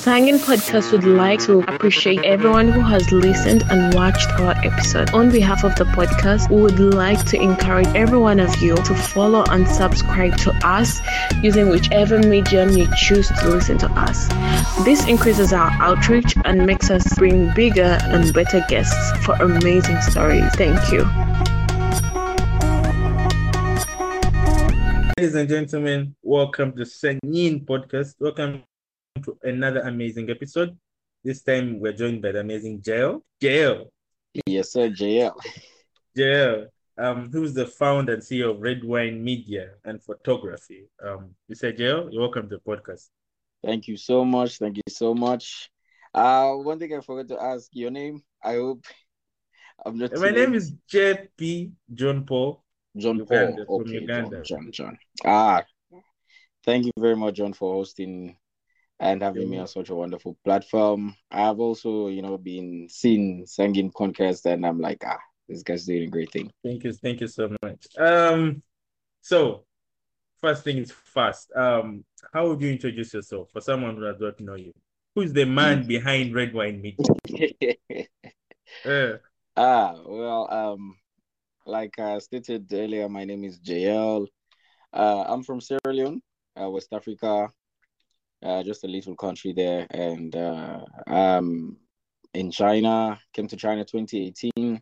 Sangin 0.00 0.38
Podcast 0.38 0.92
would 0.92 1.04
like 1.04 1.40
to 1.40 1.60
appreciate 1.60 2.24
everyone 2.24 2.68
who 2.68 2.80
has 2.80 3.12
listened 3.12 3.64
and 3.68 3.92
watched 3.92 4.30
our 4.40 4.52
episode. 4.64 5.10
On 5.10 5.30
behalf 5.30 5.62
of 5.62 5.76
the 5.76 5.84
podcast, 5.84 6.48
we 6.48 6.62
would 6.62 6.80
like 6.80 7.22
to 7.26 7.36
encourage 7.38 7.86
every 7.88 8.16
one 8.16 8.40
of 8.40 8.62
you 8.62 8.76
to 8.76 8.94
follow 8.94 9.44
and 9.50 9.68
subscribe 9.68 10.38
to 10.38 10.52
us 10.66 11.02
using 11.42 11.68
whichever 11.68 12.18
medium 12.18 12.70
you 12.70 12.88
choose 12.96 13.28
to 13.28 13.50
listen 13.50 13.76
to 13.76 13.90
us. 13.90 14.26
This 14.86 15.06
increases 15.06 15.52
our 15.52 15.70
outreach 15.82 16.34
and 16.46 16.64
makes 16.64 16.88
us 16.88 17.06
bring 17.18 17.52
bigger 17.52 17.98
and 18.00 18.32
better 18.32 18.64
guests 18.70 18.96
for 19.26 19.34
amazing 19.34 20.00
stories. 20.00 20.50
Thank 20.54 20.80
you. 20.90 21.04
Ladies 25.18 25.34
and 25.34 25.46
gentlemen, 25.46 26.16
welcome 26.22 26.74
to 26.76 26.84
Sangin 26.84 27.66
Podcast. 27.66 28.14
Welcome 28.18 28.62
to 29.16 29.36
another 29.42 29.80
amazing 29.80 30.30
episode. 30.30 30.76
This 31.24 31.42
time 31.42 31.80
we're 31.80 31.92
joined 31.92 32.22
by 32.22 32.32
the 32.32 32.40
amazing 32.40 32.80
Jayel. 32.80 33.20
Jayel. 33.42 33.86
Yes, 34.46 34.72
sir, 34.72 34.88
Jayel. 34.88 35.34
Jayel, 36.16 36.66
um, 36.96 37.30
who's 37.30 37.52
the 37.52 37.66
founder 37.66 38.14
and 38.14 38.22
CEO 38.22 38.52
of 38.52 38.60
Red 38.60 38.84
Wine 38.84 39.22
Media 39.22 39.70
and 39.84 40.02
Photography. 40.02 40.88
Um, 41.04 41.34
you 41.48 41.54
said 41.54 41.76
Jayel, 41.76 42.08
you're 42.12 42.22
welcome 42.22 42.48
to 42.48 42.56
the 42.56 42.62
podcast. 42.62 43.08
Thank 43.64 43.88
you 43.88 43.96
so 43.96 44.24
much. 44.24 44.58
Thank 44.58 44.76
you 44.76 44.82
so 44.88 45.12
much. 45.12 45.70
Uh, 46.14 46.52
one 46.54 46.78
thing 46.78 46.94
I 46.96 47.00
forgot 47.00 47.28
to 47.28 47.42
ask 47.42 47.68
your 47.72 47.90
name. 47.90 48.22
I 48.42 48.54
hope 48.54 48.84
I'm 49.84 49.98
not. 49.98 50.16
My 50.16 50.30
name 50.30 50.54
is 50.54 50.72
JP 50.90 51.72
John 51.92 52.24
Paul. 52.24 52.62
John 52.96 53.18
Uganda, 53.18 53.64
Paul. 53.66 53.84
from 53.84 53.88
Okay. 53.96 54.06
John, 54.06 54.42
John, 54.44 54.72
John. 54.72 54.98
Ah, 55.24 55.62
thank 56.64 56.86
you 56.86 56.92
very 56.98 57.14
much, 57.16 57.34
John, 57.36 57.52
for 57.52 57.74
hosting 57.74 58.36
and 59.00 59.22
having 59.22 59.48
me 59.48 59.58
on 59.58 59.66
such 59.66 59.88
a 59.88 59.94
wonderful 59.94 60.36
platform. 60.44 61.16
I've 61.30 61.58
also, 61.58 62.08
you 62.08 62.22
know, 62.22 62.36
been 62.36 62.86
seeing 62.88 63.46
Sangin 63.46 63.90
podcast, 63.90 64.44
and 64.44 64.64
I'm 64.64 64.78
like, 64.78 65.02
ah, 65.06 65.18
this 65.48 65.62
guy's 65.62 65.86
doing 65.86 66.04
a 66.04 66.06
great 66.06 66.30
thing. 66.30 66.50
Thank 66.62 66.84
you, 66.84 66.92
thank 66.92 67.20
you 67.20 67.26
so 67.26 67.50
much. 67.62 67.86
Um, 67.98 68.62
so 69.22 69.64
first 70.40 70.62
thing 70.62 70.78
is 70.78 70.92
first. 70.92 71.50
Um, 71.56 72.04
how 72.32 72.48
would 72.48 72.60
you 72.60 72.70
introduce 72.70 73.14
yourself 73.14 73.50
for 73.50 73.60
someone 73.60 73.96
who 73.96 74.02
does 74.02 74.20
not 74.20 74.38
know 74.38 74.54
you? 74.54 74.72
Who's 75.14 75.32
the 75.32 75.46
man 75.46 75.86
behind 75.86 76.34
Red 76.34 76.54
Wine 76.54 76.80
Media? 76.80 78.06
Uh, 78.84 79.16
Ah, 79.56 79.94
well, 80.06 80.48
um, 80.50 80.96
like 81.66 81.98
I 81.98 82.18
stated 82.18 82.72
earlier, 82.72 83.08
my 83.08 83.24
name 83.24 83.44
is 83.44 83.58
Jayel. 83.60 84.26
Uh, 84.92 85.24
I'm 85.26 85.42
from 85.42 85.60
Sierra 85.60 85.80
Leone, 85.92 86.22
uh, 86.58 86.70
West 86.70 86.88
Africa, 86.92 87.50
uh, 88.42 88.62
just 88.62 88.84
a 88.84 88.88
little 88.88 89.14
country 89.16 89.52
there, 89.52 89.86
and 89.90 90.34
uh, 90.34 90.80
I'm 91.06 91.76
in 92.34 92.50
China. 92.50 93.18
Came 93.32 93.48
to 93.48 93.56
China 93.56 93.84
2018, 93.84 94.80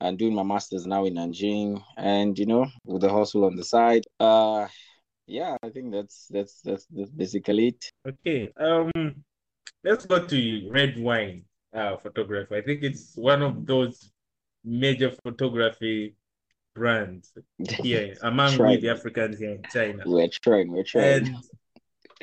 and 0.00 0.18
doing 0.18 0.34
my 0.34 0.42
masters 0.42 0.86
now 0.86 1.04
in 1.04 1.14
Nanjing, 1.14 1.82
and 1.96 2.38
you 2.38 2.46
know, 2.46 2.66
with 2.84 3.02
the 3.02 3.10
hustle 3.10 3.44
on 3.44 3.56
the 3.56 3.64
side. 3.64 4.04
Uh, 4.18 4.66
yeah, 5.26 5.56
I 5.62 5.68
think 5.68 5.92
that's 5.92 6.26
that's 6.30 6.60
that's, 6.62 6.86
that's 6.90 7.10
basically 7.10 7.68
it. 7.68 7.92
Okay. 8.06 8.50
Um, 8.56 8.92
let's 9.84 10.06
go 10.06 10.26
to 10.26 10.68
red 10.70 10.98
wine 10.98 11.44
uh 11.74 11.96
photography. 11.98 12.56
I 12.56 12.62
think 12.62 12.82
it's 12.82 13.14
one 13.16 13.42
of 13.42 13.66
those 13.66 14.10
major 14.64 15.10
photography 15.22 16.14
brands 16.74 17.32
here 17.82 18.14
among 18.22 18.56
we 18.58 18.76
the 18.76 18.90
Africans 18.90 19.38
here 19.38 19.52
in 19.52 19.62
China. 19.70 20.02
We're 20.06 20.28
trying, 20.28 20.72
we're 20.72 20.84
trying. 20.84 21.26
And 21.26 21.36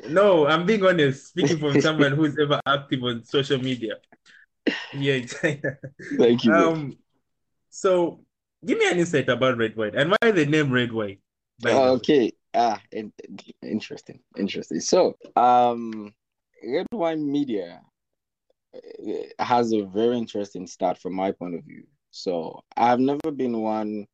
no, 0.08 0.48
I'm 0.48 0.66
being 0.66 0.86
honest, 0.86 1.28
speaking 1.28 1.58
from 1.58 1.80
someone 1.82 2.14
who's 2.14 2.38
ever 2.42 2.60
active 2.66 3.04
on 3.04 3.24
social 3.24 3.58
media 3.58 3.96
here 4.92 5.16
in 5.16 5.28
China. 5.28 5.78
Thank 6.18 6.44
you. 6.44 6.54
Um, 6.54 6.98
so 7.70 8.22
give 8.66 8.78
me 8.78 8.90
an 8.90 9.00
insight 9.00 9.30
about 9.30 9.58
red 9.58 9.76
wine 9.76 9.96
and 9.96 10.12
why 10.12 10.32
the 10.32 10.46
name 10.46 10.72
red 10.72 10.92
wine. 10.92 11.18
Okay. 11.66 12.32
Ah, 12.54 12.82
in, 12.92 13.12
interesting, 13.62 14.20
interesting. 14.38 14.80
So, 14.80 15.18
um, 15.36 16.14
Red 16.66 16.88
Wine 16.94 17.30
Media 17.30 17.82
eh, 18.74 19.28
has 19.40 19.74
a 19.74 19.84
very 19.84 20.18
interesting 20.18 20.66
start 20.66 20.98
from 20.98 21.16
my 21.16 21.32
point 21.32 21.56
of 21.56 21.66
view. 21.66 21.84
So, 22.12 22.62
I've 22.78 23.02
never 23.02 23.30
been 23.32 23.62
one 23.62 24.08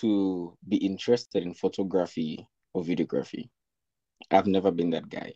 to 0.00 0.56
be 0.66 0.78
interested 0.78 1.42
in 1.42 1.52
photography 1.52 2.48
or 2.72 2.82
videography. 2.82 3.50
I've 4.30 4.46
never 4.46 4.70
been 4.70 4.90
that 4.90 5.08
guy. 5.08 5.34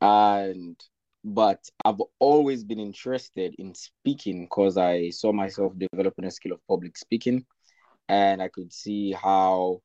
And 0.00 0.76
but 1.24 1.68
I've 1.84 2.00
always 2.20 2.64
been 2.64 2.78
interested 2.78 3.54
in 3.58 3.74
speaking 3.74 4.44
because 4.44 4.76
I 4.78 5.10
saw 5.10 5.32
myself 5.32 5.72
developing 5.78 6.24
a 6.26 6.30
skill 6.30 6.52
of 6.52 6.66
public 6.68 6.96
speaking. 6.96 7.44
And 8.08 8.42
I 8.42 8.48
could 8.48 8.72
see 8.72 9.12
how 9.12 9.82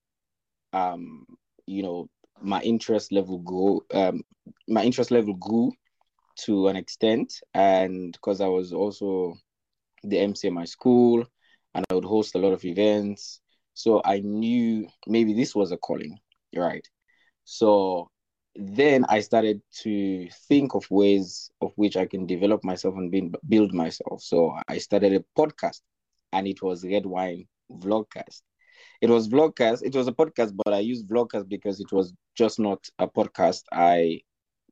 um 0.73 1.25
you 1.67 1.83
know 1.83 2.09
my 2.41 2.61
interest 2.61 3.11
level 3.11 3.39
grew 3.39 3.81
um 3.93 4.21
my 4.67 4.83
interest 4.83 5.11
level 5.11 5.33
grew 5.35 5.71
to 6.45 6.67
an 6.67 6.75
extent. 6.75 7.41
And 7.53 8.13
because 8.13 8.41
I 8.41 8.47
was 8.47 8.73
also 8.73 9.35
the 10.03 10.19
MC 10.19 10.49
my 10.49 10.65
school 10.65 11.25
and 11.75 11.85
I 11.89 11.93
would 11.95 12.05
host 12.05 12.35
a 12.35 12.39
lot 12.39 12.53
of 12.53 12.65
events. 12.65 13.41
So 13.73 14.01
I 14.05 14.19
knew 14.19 14.87
maybe 15.07 15.33
this 15.33 15.55
was 15.55 15.71
a 15.71 15.77
calling 15.77 16.19
right 16.55 16.87
so 17.43 18.09
then 18.55 19.05
I 19.09 19.19
started 19.21 19.61
to 19.83 20.27
think 20.47 20.75
of 20.75 20.89
ways 20.91 21.51
of 21.61 21.71
which 21.75 21.97
I 21.97 22.05
can 22.05 22.25
develop 22.25 22.63
myself 22.63 22.95
and 22.95 23.11
build, 23.47 23.73
myself. 23.73 24.21
So 24.21 24.55
I 24.67 24.77
started 24.77 25.13
a 25.13 25.23
podcast 25.39 25.81
and 26.31 26.47
it 26.47 26.61
was 26.61 26.83
Red 26.85 27.05
Wine 27.05 27.47
Vlogcast. 27.71 28.41
It 29.01 29.09
was 29.09 29.27
vlogcast 29.29 29.83
it 29.83 29.95
was 29.95 30.07
a 30.07 30.11
podcast 30.13 30.53
but 30.63 30.73
i 30.73 30.79
used 30.79 31.07
vlogcast 31.07 31.47
because 31.49 31.79
it 31.79 31.91
was 31.91 32.13
just 32.35 32.59
not 32.59 32.87
a 32.99 33.07
podcast. 33.07 33.63
I 33.71 34.21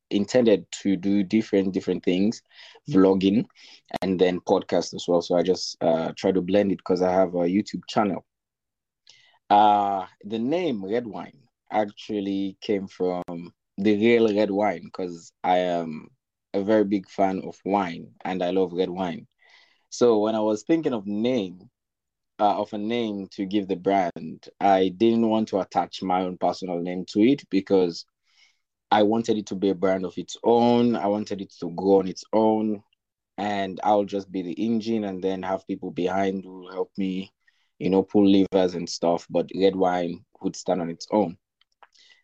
intended 0.09 0.65
to 0.83 0.95
do 0.95 1.23
different 1.23 1.73
different 1.73 2.03
things 2.03 2.41
vlogging 2.89 3.45
and 4.01 4.19
then 4.19 4.39
podcast 4.41 4.93
as 4.93 5.05
well. 5.07 5.21
So 5.21 5.35
i 5.35 5.43
just 5.43 5.77
uh 5.81 6.11
try 6.17 6.31
to 6.31 6.41
blend 6.41 6.71
it 6.71 6.77
because 6.77 7.01
i 7.01 7.11
have 7.11 7.33
a 7.35 7.45
youtube 7.55 7.81
channel. 7.87 8.25
Uh 9.49 10.05
the 10.23 10.39
name 10.39 10.83
red 10.85 11.05
wine 11.07 11.47
actually 11.71 12.57
came 12.61 12.87
from 12.87 13.23
the 13.77 13.95
real 13.95 14.33
red 14.33 14.51
wine 14.51 14.83
because 14.85 15.31
i 15.43 15.57
am 15.57 16.07
a 16.53 16.61
very 16.61 16.83
big 16.83 17.09
fan 17.09 17.41
of 17.45 17.55
wine 17.65 18.07
and 18.25 18.43
i 18.43 18.49
love 18.49 18.73
red 18.73 18.89
wine 18.89 19.25
so 19.89 20.19
when 20.19 20.35
i 20.35 20.39
was 20.39 20.63
thinking 20.63 20.93
of 20.93 21.07
name 21.07 21.69
uh, 22.41 22.59
of 22.59 22.73
a 22.73 22.77
name 22.77 23.27
to 23.31 23.45
give 23.45 23.67
the 23.67 23.75
brand, 23.75 24.47
I 24.59 24.89
didn't 24.97 25.29
want 25.29 25.47
to 25.49 25.59
attach 25.59 26.01
my 26.01 26.23
own 26.23 26.37
personal 26.37 26.79
name 26.79 27.05
to 27.09 27.21
it 27.21 27.47
because 27.51 28.05
I 28.89 29.03
wanted 29.03 29.37
it 29.37 29.45
to 29.47 29.55
be 29.55 29.69
a 29.69 29.75
brand 29.75 30.05
of 30.05 30.17
its 30.17 30.35
own. 30.43 30.95
I 30.95 31.05
wanted 31.05 31.39
it 31.41 31.53
to 31.59 31.69
go 31.69 31.99
on 31.99 32.07
its 32.07 32.23
own, 32.33 32.81
and 33.37 33.79
I'll 33.83 34.05
just 34.05 34.31
be 34.31 34.41
the 34.41 34.53
engine 34.53 35.03
and 35.03 35.23
then 35.23 35.43
have 35.43 35.67
people 35.67 35.91
behind 35.91 36.43
who 36.43 36.67
help 36.71 36.91
me, 36.97 37.31
you 37.77 37.91
know, 37.91 38.01
pull 38.01 38.27
levers 38.27 38.73
and 38.73 38.89
stuff. 38.89 39.27
But 39.29 39.51
Red 39.55 39.75
Wine 39.75 40.25
would 40.41 40.55
stand 40.55 40.81
on 40.81 40.89
its 40.89 41.07
own. 41.11 41.37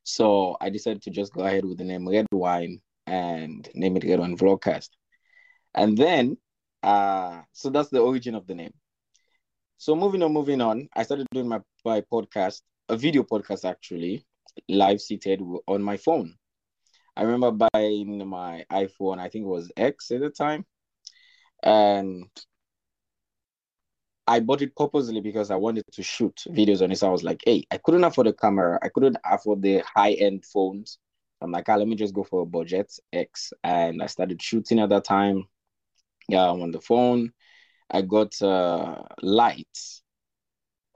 So 0.08 0.56
I 0.62 0.70
decided 0.70 1.02
to 1.02 1.10
just 1.10 1.34
go 1.34 1.42
ahead 1.44 1.66
with 1.66 1.80
the 1.80 1.84
name 1.84 2.08
Red 2.08 2.28
Wine 2.32 2.80
and 3.06 3.68
name 3.76 3.98
it 3.98 4.06
Red 4.06 4.22
Wine 4.22 4.38
Vlogcast. 4.38 4.88
And 5.76 5.98
then, 5.98 6.38
uh, 6.82 7.42
so 7.52 7.70
that's 7.70 7.90
the 7.90 8.00
origin 8.00 8.34
of 8.34 8.48
the 8.48 8.56
name. 8.56 8.74
So 9.78 9.98
moving 9.98 10.24
on, 10.24 10.32
moving 10.32 10.62
on, 10.62 10.88
I 10.96 11.04
started 11.04 11.28
doing 11.34 11.50
my, 11.50 11.60
my 11.84 12.00
podcast, 12.02 12.62
a 12.88 12.96
video 12.96 13.24
podcast 13.24 13.70
actually, 13.70 14.26
live 14.70 15.02
seated 15.02 15.42
on 15.68 15.84
my 15.84 15.98
phone. 15.98 16.36
I 17.18 17.24
remember 17.24 17.68
buying 17.74 18.26
my 18.26 18.64
iPhone, 18.72 19.20
I 19.20 19.28
think 19.28 19.44
it 19.44 19.50
was 19.50 19.70
X 19.76 20.12
at 20.12 20.22
the 20.22 20.30
time. 20.30 20.66
And 21.64 22.30
I 24.28 24.42
bought 24.42 24.62
it 24.62 24.76
purposely 24.76 25.22
because 25.22 25.52
I 25.52 25.56
wanted 25.56 25.86
to 25.94 26.04
shoot 26.04 26.44
videos 26.50 26.82
on 26.82 26.92
it. 26.92 26.98
So 26.98 27.08
I 27.08 27.12
was 27.12 27.24
like, 27.24 27.42
hey, 27.46 27.64
I 27.72 27.78
couldn't 27.78 28.04
afford 28.04 28.28
a 28.28 28.34
camera. 28.34 28.78
I 28.82 28.90
couldn't 28.90 29.18
afford 29.24 29.62
the 29.62 29.82
high-end 29.96 30.44
phones. 30.46 31.00
I'm 31.42 31.52
like, 31.52 31.70
ah, 31.70 31.76
let 31.76 31.88
me 31.88 31.96
just 31.96 32.14
go 32.14 32.24
for 32.24 32.42
a 32.42 32.46
budget 32.46 32.92
X. 33.14 33.54
And 33.64 34.02
I 34.04 34.08
started 34.08 34.42
shooting 34.42 34.80
at 34.80 34.90
that 34.90 35.06
time. 35.06 35.46
Yeah, 36.28 36.50
I'm 36.50 36.62
on 36.62 36.72
the 36.72 36.82
phone. 36.82 37.32
I 37.90 38.02
got 38.02 38.40
uh, 38.42 39.02
lights, 39.22 40.04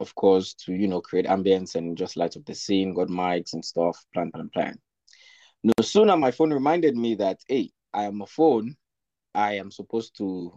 of 0.01 0.13
course, 0.15 0.53
to 0.65 0.73
you 0.73 0.89
know 0.89 0.99
create 0.99 1.25
ambience 1.25 1.75
and 1.75 1.97
just 1.97 2.17
light 2.17 2.35
up 2.35 2.43
the 2.45 2.55
scene. 2.55 2.93
Got 2.93 3.07
mics 3.07 3.53
and 3.53 3.63
stuff. 3.63 4.03
Plan, 4.13 4.29
plan, 4.31 4.49
plan. 4.49 4.77
No 5.63 5.73
sooner 5.81 6.17
my 6.17 6.31
phone 6.31 6.51
reminded 6.51 6.97
me 6.97 7.15
that 7.15 7.39
hey, 7.47 7.71
I 7.93 8.03
am 8.03 8.21
a 8.21 8.27
phone. 8.27 8.75
I 9.33 9.53
am 9.53 9.71
supposed 9.71 10.17
to 10.17 10.51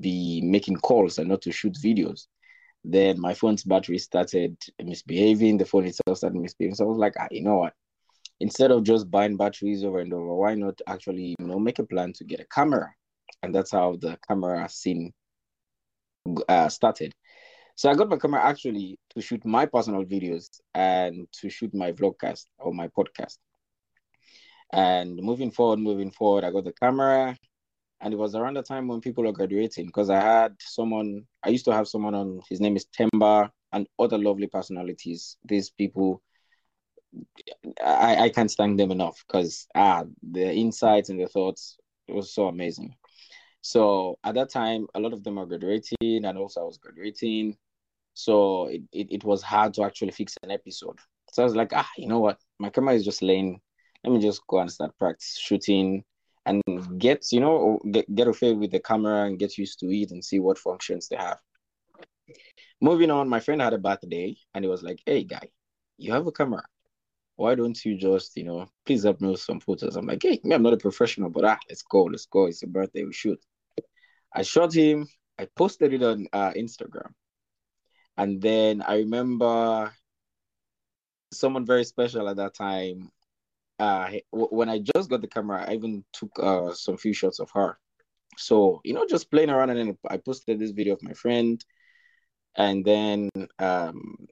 be 0.00 0.40
making 0.42 0.76
calls 0.76 1.18
and 1.18 1.28
not 1.28 1.42
to 1.42 1.52
shoot 1.52 1.74
videos. 1.74 2.26
Then 2.84 3.20
my 3.20 3.34
phone's 3.34 3.64
battery 3.64 3.98
started 3.98 4.56
misbehaving. 4.82 5.58
The 5.58 5.66
phone 5.66 5.86
itself 5.86 6.18
started 6.18 6.40
misbehaving. 6.40 6.76
So 6.76 6.84
I 6.84 6.88
was 6.88 6.98
like, 6.98 7.14
ah, 7.18 7.28
you 7.30 7.42
know 7.42 7.56
what? 7.56 7.74
instead 8.40 8.70
of 8.70 8.84
just 8.84 9.10
buying 9.10 9.36
batteries 9.36 9.84
over 9.84 10.00
and 10.00 10.12
over, 10.12 10.34
why 10.34 10.54
not 10.54 10.80
actually, 10.86 11.34
you 11.38 11.46
know, 11.46 11.58
make 11.58 11.78
a 11.78 11.84
plan 11.84 12.12
to 12.14 12.24
get 12.24 12.40
a 12.40 12.44
camera? 12.46 12.92
And 13.42 13.54
that's 13.54 13.72
how 13.72 13.96
the 14.00 14.18
camera 14.26 14.68
scene 14.68 15.12
uh, 16.48 16.68
started. 16.68 17.12
So 17.76 17.88
I 17.90 17.94
got 17.94 18.08
my 18.08 18.16
camera 18.16 18.42
actually 18.42 18.98
to 19.10 19.20
shoot 19.20 19.44
my 19.44 19.66
personal 19.66 20.04
videos 20.04 20.48
and 20.74 21.28
to 21.40 21.48
shoot 21.48 21.72
my 21.74 21.92
vlogcast 21.92 22.46
or 22.58 22.74
my 22.74 22.88
podcast. 22.88 23.38
And 24.72 25.16
moving 25.16 25.50
forward, 25.50 25.78
moving 25.78 26.10
forward, 26.10 26.44
I 26.44 26.50
got 26.50 26.64
the 26.64 26.72
camera. 26.72 27.36
And 28.00 28.14
it 28.14 28.16
was 28.16 28.34
around 28.34 28.54
the 28.54 28.62
time 28.62 28.86
when 28.86 29.00
people 29.00 29.24
were 29.24 29.32
graduating 29.32 29.86
because 29.86 30.08
I 30.08 30.20
had 30.20 30.54
someone, 30.60 31.24
I 31.42 31.48
used 31.48 31.64
to 31.64 31.72
have 31.72 31.88
someone 31.88 32.14
on, 32.14 32.40
his 32.48 32.60
name 32.60 32.76
is 32.76 32.86
Temba, 32.86 33.50
and 33.72 33.86
other 33.98 34.18
lovely 34.18 34.46
personalities. 34.46 35.36
These 35.44 35.70
people, 35.70 36.22
I, 37.84 38.16
I 38.16 38.28
can't 38.30 38.50
thank 38.50 38.78
them 38.78 38.90
enough 38.90 39.22
because 39.26 39.66
ah, 39.74 40.04
the 40.22 40.52
insights 40.52 41.08
and 41.10 41.20
the 41.20 41.26
thoughts 41.26 41.76
it 42.06 42.14
was 42.14 42.32
so 42.32 42.46
amazing. 42.48 42.94
So 43.60 44.18
at 44.24 44.34
that 44.36 44.50
time, 44.50 44.86
a 44.94 45.00
lot 45.00 45.12
of 45.12 45.24
them 45.24 45.38
are 45.38 45.46
graduating, 45.46 46.24
and 46.24 46.38
also 46.38 46.62
I 46.62 46.64
was 46.64 46.78
graduating. 46.78 47.56
So 48.14 48.66
it, 48.66 48.82
it, 48.92 49.12
it 49.12 49.24
was 49.24 49.42
hard 49.42 49.74
to 49.74 49.82
actually 49.84 50.12
fix 50.12 50.34
an 50.42 50.50
episode. 50.50 50.98
So 51.32 51.42
I 51.42 51.44
was 51.44 51.56
like, 51.56 51.72
ah, 51.74 51.88
you 51.96 52.08
know 52.08 52.20
what? 52.20 52.38
My 52.58 52.70
camera 52.70 52.94
is 52.94 53.04
just 53.04 53.22
laying. 53.22 53.60
Let 54.04 54.12
me 54.12 54.20
just 54.20 54.46
go 54.46 54.60
and 54.60 54.70
start 54.70 54.96
practice 54.98 55.36
shooting 55.38 56.04
and 56.48 56.62
get, 56.98 57.26
you 57.30 57.40
know, 57.40 57.78
get, 57.92 58.12
get 58.14 58.26
a 58.26 58.54
with 58.54 58.70
the 58.70 58.80
camera 58.80 59.26
and 59.26 59.38
get 59.38 59.58
used 59.58 59.78
to 59.80 59.94
it 59.94 60.10
and 60.10 60.24
see 60.24 60.38
what 60.40 60.58
functions 60.58 61.08
they 61.08 61.16
have. 61.16 61.38
Moving 62.80 63.10
on, 63.10 63.28
my 63.28 63.40
friend 63.40 63.60
had 63.60 63.74
a 63.74 63.78
birthday 63.78 64.34
and 64.54 64.64
he 64.64 64.70
was 64.70 64.82
like, 64.82 65.00
hey, 65.04 65.24
guy, 65.24 65.48
you 65.98 66.12
have 66.12 66.26
a 66.26 66.32
camera. 66.32 66.64
Why 67.36 67.54
don't 67.54 67.84
you 67.84 67.96
just, 67.96 68.36
you 68.36 68.44
know, 68.44 68.66
please 68.86 69.02
help 69.02 69.20
me 69.20 69.30
with 69.30 69.40
some 69.40 69.60
photos? 69.60 69.96
I'm 69.96 70.06
like, 70.06 70.22
hey, 70.22 70.40
I'm 70.50 70.62
not 70.62 70.72
a 70.72 70.78
professional, 70.78 71.28
but 71.28 71.44
ah, 71.44 71.58
let's 71.68 71.82
go, 71.82 72.04
let's 72.04 72.26
go. 72.26 72.46
It's 72.46 72.62
a 72.62 72.66
birthday, 72.66 73.04
we 73.04 73.12
shoot. 73.12 73.38
I 74.32 74.42
shot 74.42 74.74
him. 74.74 75.06
I 75.38 75.46
posted 75.54 75.92
it 75.92 76.02
on 76.02 76.26
uh, 76.32 76.52
Instagram. 76.52 77.12
And 78.16 78.40
then 78.40 78.82
I 78.82 78.96
remember 78.96 79.92
someone 81.32 81.66
very 81.66 81.84
special 81.84 82.28
at 82.28 82.36
that 82.36 82.54
time. 82.54 83.10
Uh, 83.78 84.10
when 84.30 84.68
I 84.68 84.80
just 84.96 85.08
got 85.08 85.20
the 85.20 85.28
camera, 85.28 85.64
I 85.68 85.74
even 85.74 86.04
took 86.12 86.30
uh, 86.40 86.74
some 86.74 86.96
few 86.96 87.12
shots 87.12 87.38
of 87.38 87.50
her. 87.54 87.78
So, 88.36 88.80
you 88.84 88.94
know, 88.94 89.06
just 89.06 89.30
playing 89.30 89.50
around. 89.50 89.70
And 89.70 89.78
then 89.78 89.98
I 90.08 90.16
posted 90.16 90.58
this 90.58 90.72
video 90.72 90.94
of 90.94 91.02
my 91.02 91.12
friend. 91.12 91.64
And 92.56 92.84
then 92.84 93.30
um, 93.58 94.26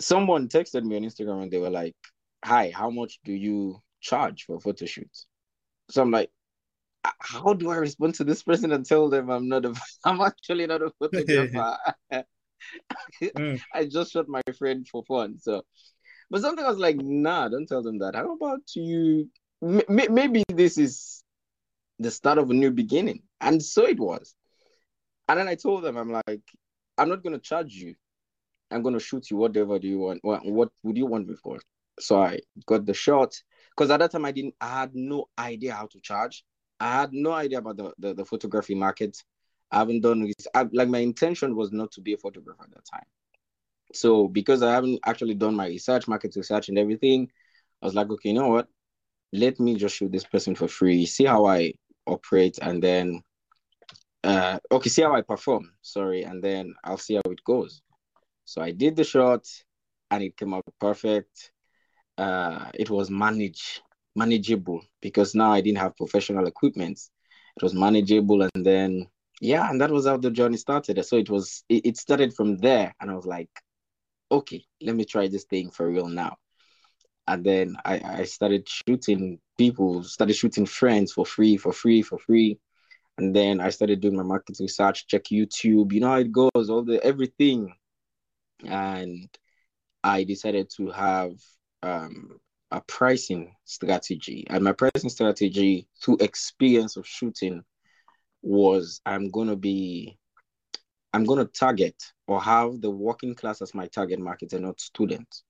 someone 0.00 0.48
texted 0.48 0.84
me 0.84 0.96
on 0.96 1.02
Instagram 1.02 1.42
and 1.42 1.50
they 1.50 1.58
were 1.58 1.70
like, 1.70 1.96
Hi, 2.44 2.72
how 2.74 2.90
much 2.90 3.18
do 3.24 3.32
you 3.32 3.82
charge 4.00 4.44
for 4.44 4.60
photo 4.60 4.86
shoots? 4.86 5.26
So 5.90 6.02
I'm 6.02 6.10
like, 6.10 6.30
how 7.20 7.54
do 7.54 7.70
I 7.70 7.76
respond 7.76 8.14
to 8.16 8.24
this 8.24 8.42
person 8.42 8.72
and 8.72 8.84
tell 8.84 9.08
them 9.08 9.30
I'm 9.30 9.48
not 9.48 9.64
a 9.64 9.74
I'm 10.04 10.20
actually 10.20 10.66
not 10.66 10.82
a 10.82 10.90
photographer? 10.98 11.76
mm. 13.22 13.60
I 13.74 13.84
just 13.86 14.12
shot 14.12 14.28
my 14.28 14.42
friend 14.58 14.86
for 14.86 15.04
fun. 15.04 15.38
So 15.38 15.62
but 16.30 16.40
something 16.40 16.64
I 16.64 16.68
was 16.68 16.78
like, 16.78 16.96
nah, 16.96 17.48
don't 17.48 17.66
tell 17.66 17.82
them 17.82 17.98
that. 17.98 18.14
How 18.14 18.34
about 18.34 18.62
you 18.74 19.28
m- 19.62 19.82
maybe 19.88 20.44
this 20.48 20.78
is 20.78 21.22
the 21.98 22.10
start 22.10 22.38
of 22.38 22.50
a 22.50 22.54
new 22.54 22.70
beginning. 22.70 23.22
And 23.40 23.62
so 23.62 23.86
it 23.86 23.98
was. 23.98 24.34
And 25.28 25.38
then 25.38 25.48
I 25.48 25.54
told 25.54 25.84
them, 25.84 25.96
I'm 25.96 26.10
like, 26.10 26.42
I'm 26.98 27.08
not 27.08 27.22
going 27.22 27.34
to 27.34 27.38
charge 27.38 27.72
you. 27.74 27.94
I'm 28.70 28.82
going 28.82 28.94
to 28.94 29.00
shoot 29.00 29.30
you 29.30 29.36
whatever 29.36 29.78
do 29.78 29.88
you 29.88 29.98
want. 29.98 30.20
What, 30.22 30.44
what 30.44 30.70
would 30.82 30.96
you 30.96 31.06
want 31.06 31.28
me 31.28 31.34
for? 31.34 31.58
So 31.98 32.22
I 32.22 32.40
got 32.66 32.86
the 32.86 32.94
shot 32.94 33.34
because 33.76 33.90
at 33.90 34.00
that 34.00 34.12
time 34.12 34.24
I 34.24 34.32
didn't, 34.32 34.54
I 34.60 34.80
had 34.80 34.94
no 34.94 35.26
idea 35.38 35.74
how 35.74 35.86
to 35.86 36.00
charge. 36.00 36.44
I 36.78 37.00
had 37.00 37.12
no 37.12 37.32
idea 37.32 37.58
about 37.58 37.76
the, 37.76 37.92
the, 37.98 38.14
the 38.14 38.24
photography 38.24 38.74
market. 38.74 39.16
I 39.70 39.78
haven't 39.78 40.00
done 40.00 40.24
this. 40.24 40.46
I, 40.54 40.66
like 40.72 40.88
my 40.88 40.98
intention 40.98 41.54
was 41.54 41.72
not 41.72 41.92
to 41.92 42.00
be 42.00 42.14
a 42.14 42.16
photographer 42.16 42.62
at 42.64 42.70
that 42.70 42.84
time. 42.90 43.04
So 43.92 44.28
because 44.28 44.62
I 44.62 44.72
haven't 44.72 45.00
actually 45.04 45.34
done 45.34 45.54
my 45.56 45.66
research, 45.66 46.08
market 46.08 46.34
research 46.36 46.68
and 46.68 46.78
everything, 46.78 47.30
I 47.82 47.86
was 47.86 47.94
like, 47.94 48.10
okay, 48.10 48.30
you 48.30 48.34
know 48.34 48.48
what? 48.48 48.68
Let 49.32 49.60
me 49.60 49.76
just 49.76 49.96
shoot 49.96 50.12
this 50.12 50.24
person 50.24 50.54
for 50.54 50.68
free, 50.68 51.06
see 51.06 51.24
how 51.24 51.46
I 51.46 51.74
operate, 52.06 52.58
and 52.62 52.82
then 52.82 53.22
uh, 54.24 54.58
okay, 54.70 54.88
see 54.90 55.02
how 55.02 55.14
I 55.14 55.22
perform, 55.22 55.72
sorry, 55.82 56.22
and 56.24 56.42
then 56.42 56.74
I'll 56.84 56.98
see 56.98 57.14
how 57.14 57.30
it 57.30 57.42
goes. 57.44 57.82
So 58.44 58.60
I 58.62 58.72
did 58.72 58.96
the 58.96 59.04
shot 59.04 59.46
and 60.10 60.22
it 60.22 60.36
came 60.36 60.54
out 60.54 60.64
perfect. 60.80 61.52
Uh, 62.18 62.70
it 62.74 62.90
was 62.90 63.10
manage 63.10 63.82
manageable 64.16 64.82
because 65.00 65.34
now 65.34 65.52
I 65.52 65.60
didn't 65.60 65.78
have 65.78 65.96
professional 65.96 66.46
equipment. 66.46 67.00
It 67.56 67.62
was 67.62 67.74
manageable, 67.74 68.42
and 68.42 68.66
then 68.66 69.06
yeah, 69.40 69.70
and 69.70 69.80
that 69.80 69.90
was 69.90 70.06
how 70.06 70.16
the 70.18 70.30
journey 70.30 70.56
started. 70.56 71.02
So 71.04 71.16
it 71.16 71.30
was 71.30 71.64
it, 71.68 71.86
it 71.86 71.96
started 71.96 72.34
from 72.34 72.58
there, 72.58 72.94
and 73.00 73.10
I 73.10 73.14
was 73.14 73.26
like, 73.26 73.50
okay, 74.30 74.64
let 74.80 74.96
me 74.96 75.04
try 75.04 75.28
this 75.28 75.44
thing 75.44 75.70
for 75.70 75.88
real 75.88 76.08
now. 76.08 76.36
And 77.26 77.44
then 77.44 77.76
I, 77.84 78.00
I 78.04 78.24
started 78.24 78.68
shooting 78.68 79.38
people, 79.56 80.02
started 80.02 80.34
shooting 80.34 80.66
friends 80.66 81.12
for 81.12 81.24
free, 81.24 81.56
for 81.56 81.72
free, 81.72 82.02
for 82.02 82.18
free 82.18 82.58
and 83.20 83.36
then 83.36 83.60
I 83.60 83.68
started 83.68 84.00
doing 84.00 84.16
my 84.16 84.22
market 84.22 84.56
research, 84.60 85.06
check 85.06 85.24
YouTube, 85.24 85.92
you 85.92 86.00
know 86.00 86.08
how 86.08 86.18
it 86.20 86.32
goes, 86.32 86.70
all 86.70 86.82
the 86.82 87.04
everything. 87.04 87.74
And 88.64 89.28
I 90.02 90.24
decided 90.24 90.70
to 90.78 90.90
have 90.90 91.32
um, 91.82 92.40
a 92.70 92.80
pricing 92.80 93.54
strategy. 93.64 94.46
And 94.48 94.64
my 94.64 94.72
pricing 94.72 95.10
strategy 95.10 95.86
through 96.02 96.16
experience 96.20 96.96
of 96.96 97.06
shooting 97.06 97.62
was 98.40 99.02
I'm 99.04 99.30
gonna 99.30 99.56
be 99.56 100.16
I'm 101.12 101.24
gonna 101.24 101.44
target 101.46 101.96
or 102.26 102.40
have 102.40 102.80
the 102.80 102.90
working 102.90 103.34
class 103.34 103.62
as 103.62 103.74
my 103.74 103.86
target 103.88 104.20
market 104.20 104.52
and 104.52 104.64
not 104.64 104.80
students. 104.80 105.44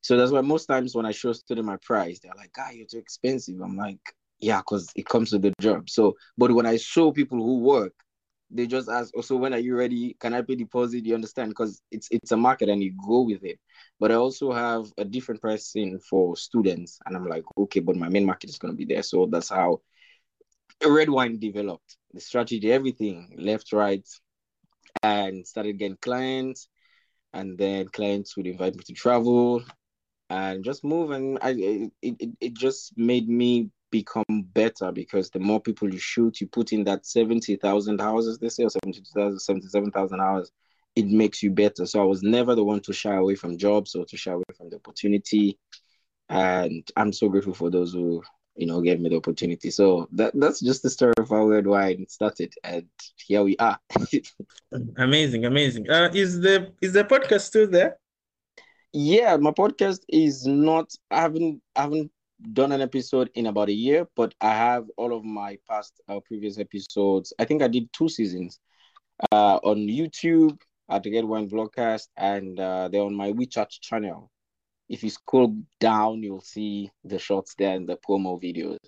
So 0.00 0.16
that's 0.16 0.32
why 0.32 0.40
most 0.40 0.66
times 0.66 0.94
when 0.94 1.06
I 1.06 1.12
show 1.12 1.32
student 1.32 1.66
my 1.66 1.76
price, 1.82 2.20
they're 2.20 2.32
like, 2.36 2.52
"Ah, 2.58 2.70
you're 2.70 2.86
too 2.86 2.98
expensive." 2.98 3.60
I'm 3.60 3.76
like, 3.76 4.00
yeah, 4.40 4.58
because 4.58 4.90
it 4.96 5.06
comes 5.06 5.32
with 5.32 5.42
the 5.42 5.52
job. 5.60 5.88
So, 5.88 6.16
but 6.36 6.52
when 6.52 6.66
I 6.66 6.76
show 6.76 7.12
people 7.12 7.38
who 7.38 7.58
work, 7.60 7.94
they 8.50 8.66
just 8.66 8.88
ask, 8.88 9.14
also, 9.16 9.36
oh, 9.36 9.38
when 9.38 9.54
are 9.54 9.58
you 9.58 9.76
ready? 9.76 10.14
Can 10.20 10.34
I 10.34 10.42
pay 10.42 10.56
deposit? 10.56 11.06
You 11.06 11.14
understand? 11.14 11.50
Because 11.50 11.80
it's 11.90 12.08
it's 12.10 12.32
a 12.32 12.36
market 12.36 12.68
and 12.68 12.82
you 12.82 12.92
go 13.06 13.22
with 13.22 13.44
it. 13.44 13.58
But 13.98 14.12
I 14.12 14.16
also 14.16 14.52
have 14.52 14.92
a 14.98 15.04
different 15.04 15.40
pricing 15.40 15.98
for 16.00 16.36
students, 16.36 16.98
and 17.06 17.16
I'm 17.16 17.26
like, 17.26 17.44
okay, 17.56 17.80
but 17.80 17.96
my 17.96 18.08
main 18.08 18.26
market 18.26 18.50
is 18.50 18.58
going 18.58 18.74
to 18.74 18.76
be 18.76 18.84
there. 18.84 19.02
So 19.02 19.26
that's 19.26 19.48
how 19.48 19.80
red 20.84 21.08
wine 21.08 21.38
developed 21.38 21.96
the 22.12 22.20
strategy, 22.20 22.70
everything 22.72 23.34
left, 23.38 23.72
right, 23.72 24.06
and 25.02 25.46
started 25.46 25.78
getting 25.78 25.96
clients, 25.96 26.68
and 27.32 27.58
then 27.58 27.88
clients 27.88 28.36
would 28.36 28.46
invite 28.46 28.74
me 28.74 28.82
to 28.84 28.92
travel 28.92 29.62
and 30.30 30.64
just 30.64 30.84
move, 30.84 31.10
and 31.10 31.38
I 31.42 31.50
it, 31.50 31.92
it, 32.00 32.30
it 32.40 32.54
just 32.54 32.96
made 32.96 33.28
me 33.28 33.70
become 33.90 34.24
better 34.54 34.90
because 34.90 35.30
the 35.30 35.38
more 35.38 35.60
people 35.60 35.92
you 35.92 35.98
shoot, 35.98 36.40
you 36.40 36.48
put 36.48 36.72
in 36.72 36.84
that 36.84 37.06
70,000 37.06 38.00
hours, 38.00 38.38
they 38.38 38.48
say, 38.48 38.64
or 38.64 38.70
72,000, 38.70 39.38
77,000 39.38 40.20
hours, 40.20 40.50
it 40.96 41.06
makes 41.06 41.42
you 41.42 41.50
better. 41.50 41.86
So 41.86 42.00
I 42.00 42.04
was 42.04 42.22
never 42.22 42.54
the 42.54 42.64
one 42.64 42.80
to 42.80 42.92
shy 42.92 43.14
away 43.14 43.34
from 43.34 43.58
jobs 43.58 43.94
or 43.94 44.04
to 44.06 44.16
shy 44.16 44.32
away 44.32 44.44
from 44.56 44.70
the 44.70 44.76
opportunity. 44.76 45.58
And 46.28 46.88
I'm 46.96 47.12
so 47.12 47.28
grateful 47.28 47.54
for 47.54 47.70
those 47.70 47.92
who, 47.92 48.22
you 48.56 48.66
know, 48.66 48.80
gave 48.80 49.00
me 49.00 49.08
the 49.08 49.16
opportunity. 49.16 49.70
So 49.70 50.08
that 50.12 50.32
that's 50.34 50.60
just 50.60 50.82
the 50.82 50.90
story 50.90 51.14
of 51.18 51.28
how 51.28 51.46
Red 51.46 51.66
Wine 51.66 52.06
started. 52.08 52.52
And 52.64 52.86
here 53.16 53.42
we 53.42 53.56
are. 53.58 53.78
amazing, 54.96 55.44
amazing. 55.44 55.88
Uh, 55.88 56.10
is 56.12 56.40
the 56.40 56.72
is 56.80 56.92
the 56.92 57.04
podcast 57.04 57.42
still 57.42 57.66
there? 57.66 57.96
Yeah, 58.92 59.36
my 59.38 59.52
podcast 59.52 60.00
is 60.08 60.46
not 60.46 60.90
I 61.10 61.22
haven't 61.22 61.62
I 61.76 61.82
haven't 61.82 62.10
done 62.52 62.72
an 62.72 62.80
episode 62.80 63.30
in 63.34 63.46
about 63.46 63.68
a 63.68 63.72
year, 63.72 64.06
but 64.16 64.34
I 64.40 64.50
have 64.50 64.86
all 64.96 65.14
of 65.14 65.24
my 65.24 65.58
past 65.68 66.00
uh, 66.08 66.20
previous 66.26 66.58
episodes. 66.58 67.32
I 67.38 67.44
think 67.44 67.62
I 67.62 67.68
did 67.68 67.92
two 67.92 68.08
seasons 68.08 68.58
uh, 69.30 69.60
on 69.62 69.78
YouTube 69.86 70.58
at 70.90 71.04
the 71.04 71.14
Red 71.14 71.24
Wine 71.24 71.48
Vlogcast, 71.48 72.08
and 72.16 72.58
uh, 72.58 72.88
they're 72.88 73.02
on 73.02 73.14
my 73.14 73.32
WeChat 73.32 73.68
channel. 73.80 74.31
If 74.88 75.02
you 75.02 75.10
scroll 75.10 75.56
down, 75.80 76.22
you'll 76.22 76.40
see 76.40 76.90
the 77.04 77.18
shots 77.18 77.54
there 77.56 77.74
and 77.74 77.88
the 77.88 77.96
promo 77.96 78.40
videos. 78.42 78.78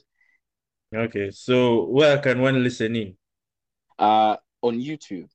Okay, 0.95 1.31
so 1.31 1.87
where 1.87 2.19
can 2.19 2.41
one 2.41 2.63
listen 2.63 2.95
in? 2.95 3.17
Uh, 3.99 4.37
on 4.63 4.79
YouTube 4.81 5.29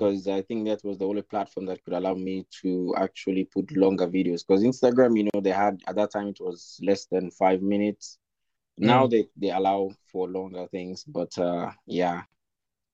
because 0.00 0.28
I 0.28 0.40
think 0.40 0.66
that 0.66 0.82
was 0.82 0.96
the 0.96 1.06
only 1.06 1.20
platform 1.20 1.66
that 1.66 1.84
could 1.84 1.92
allow 1.92 2.14
me 2.14 2.46
to 2.62 2.94
actually 2.96 3.44
put 3.44 3.76
longer 3.76 4.06
videos. 4.08 4.42
Because 4.46 4.62
Instagram, 4.62 5.16
you 5.16 5.24
know, 5.24 5.42
they 5.42 5.50
had 5.50 5.78
at 5.86 5.96
that 5.96 6.10
time 6.10 6.28
it 6.28 6.38
was 6.40 6.80
less 6.82 7.04
than 7.04 7.30
five 7.30 7.60
minutes. 7.60 8.18
Mm. 8.80 8.86
Now 8.86 9.06
they, 9.06 9.26
they 9.36 9.50
allow 9.50 9.90
for 10.10 10.26
longer 10.26 10.66
things, 10.68 11.04
but 11.04 11.36
uh 11.38 11.70
yeah. 11.86 12.22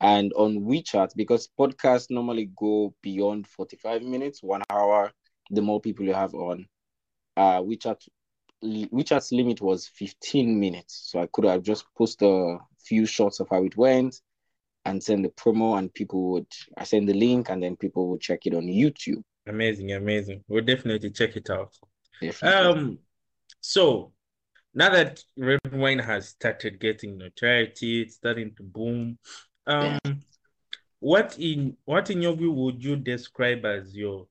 And 0.00 0.32
on 0.34 0.58
WeChat, 0.64 1.12
because 1.16 1.48
podcasts 1.58 2.10
normally 2.10 2.50
go 2.56 2.92
beyond 3.02 3.46
45 3.46 4.02
minutes, 4.02 4.42
one 4.42 4.62
hour, 4.68 5.12
the 5.50 5.62
more 5.62 5.80
people 5.80 6.04
you 6.04 6.12
have 6.12 6.34
on. 6.34 6.66
Uh 7.36 7.60
WeChat 7.60 8.08
WeChat's 8.64 9.32
limit 9.32 9.60
was 9.60 9.88
15 9.88 10.58
minutes. 10.58 11.10
So 11.10 11.20
I 11.20 11.28
could 11.32 11.44
have 11.44 11.62
just 11.62 11.84
posted 11.96 12.28
a 12.28 12.58
few 12.78 13.06
shots 13.06 13.40
of 13.40 13.48
how 13.50 13.62
it 13.64 13.76
went 13.76 14.20
and 14.84 15.02
send 15.02 15.24
the 15.24 15.28
promo 15.30 15.78
and 15.78 15.92
people 15.92 16.30
would 16.30 16.46
I 16.76 16.84
send 16.84 17.08
the 17.08 17.14
link 17.14 17.50
and 17.50 17.62
then 17.62 17.76
people 17.76 18.08
would 18.10 18.20
check 18.20 18.46
it 18.46 18.54
on 18.54 18.62
YouTube. 18.62 19.22
Amazing, 19.46 19.92
amazing. 19.92 20.44
We'll 20.48 20.64
definitely 20.64 21.10
check 21.10 21.36
it 21.36 21.50
out. 21.50 21.72
Definitely. 22.20 22.80
Um 22.80 22.98
so 23.60 24.12
now 24.74 24.90
that 24.90 25.22
red 25.36 25.58
wine 25.72 25.98
has 25.98 26.28
started 26.28 26.80
getting 26.80 27.18
notoriety, 27.18 28.02
it's 28.02 28.14
starting 28.14 28.54
to 28.56 28.62
boom. 28.62 29.18
Um 29.66 29.98
yeah. 30.04 30.12
what 31.00 31.36
in 31.38 31.76
what 31.84 32.10
in 32.10 32.22
your 32.22 32.34
view 32.34 32.52
would 32.52 32.82
you 32.82 32.96
describe 32.96 33.64
as 33.64 33.94
your 33.94 34.28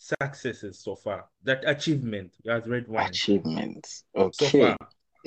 successes 0.00 0.80
so 0.80 0.96
far? 0.96 1.26
That 1.44 1.62
achievement 1.66 2.32
as 2.48 2.66
red 2.66 2.88
wine. 2.88 3.08
Achievements. 3.08 4.04
Okay. 4.16 4.46
So 4.46 4.58
far. 4.58 4.76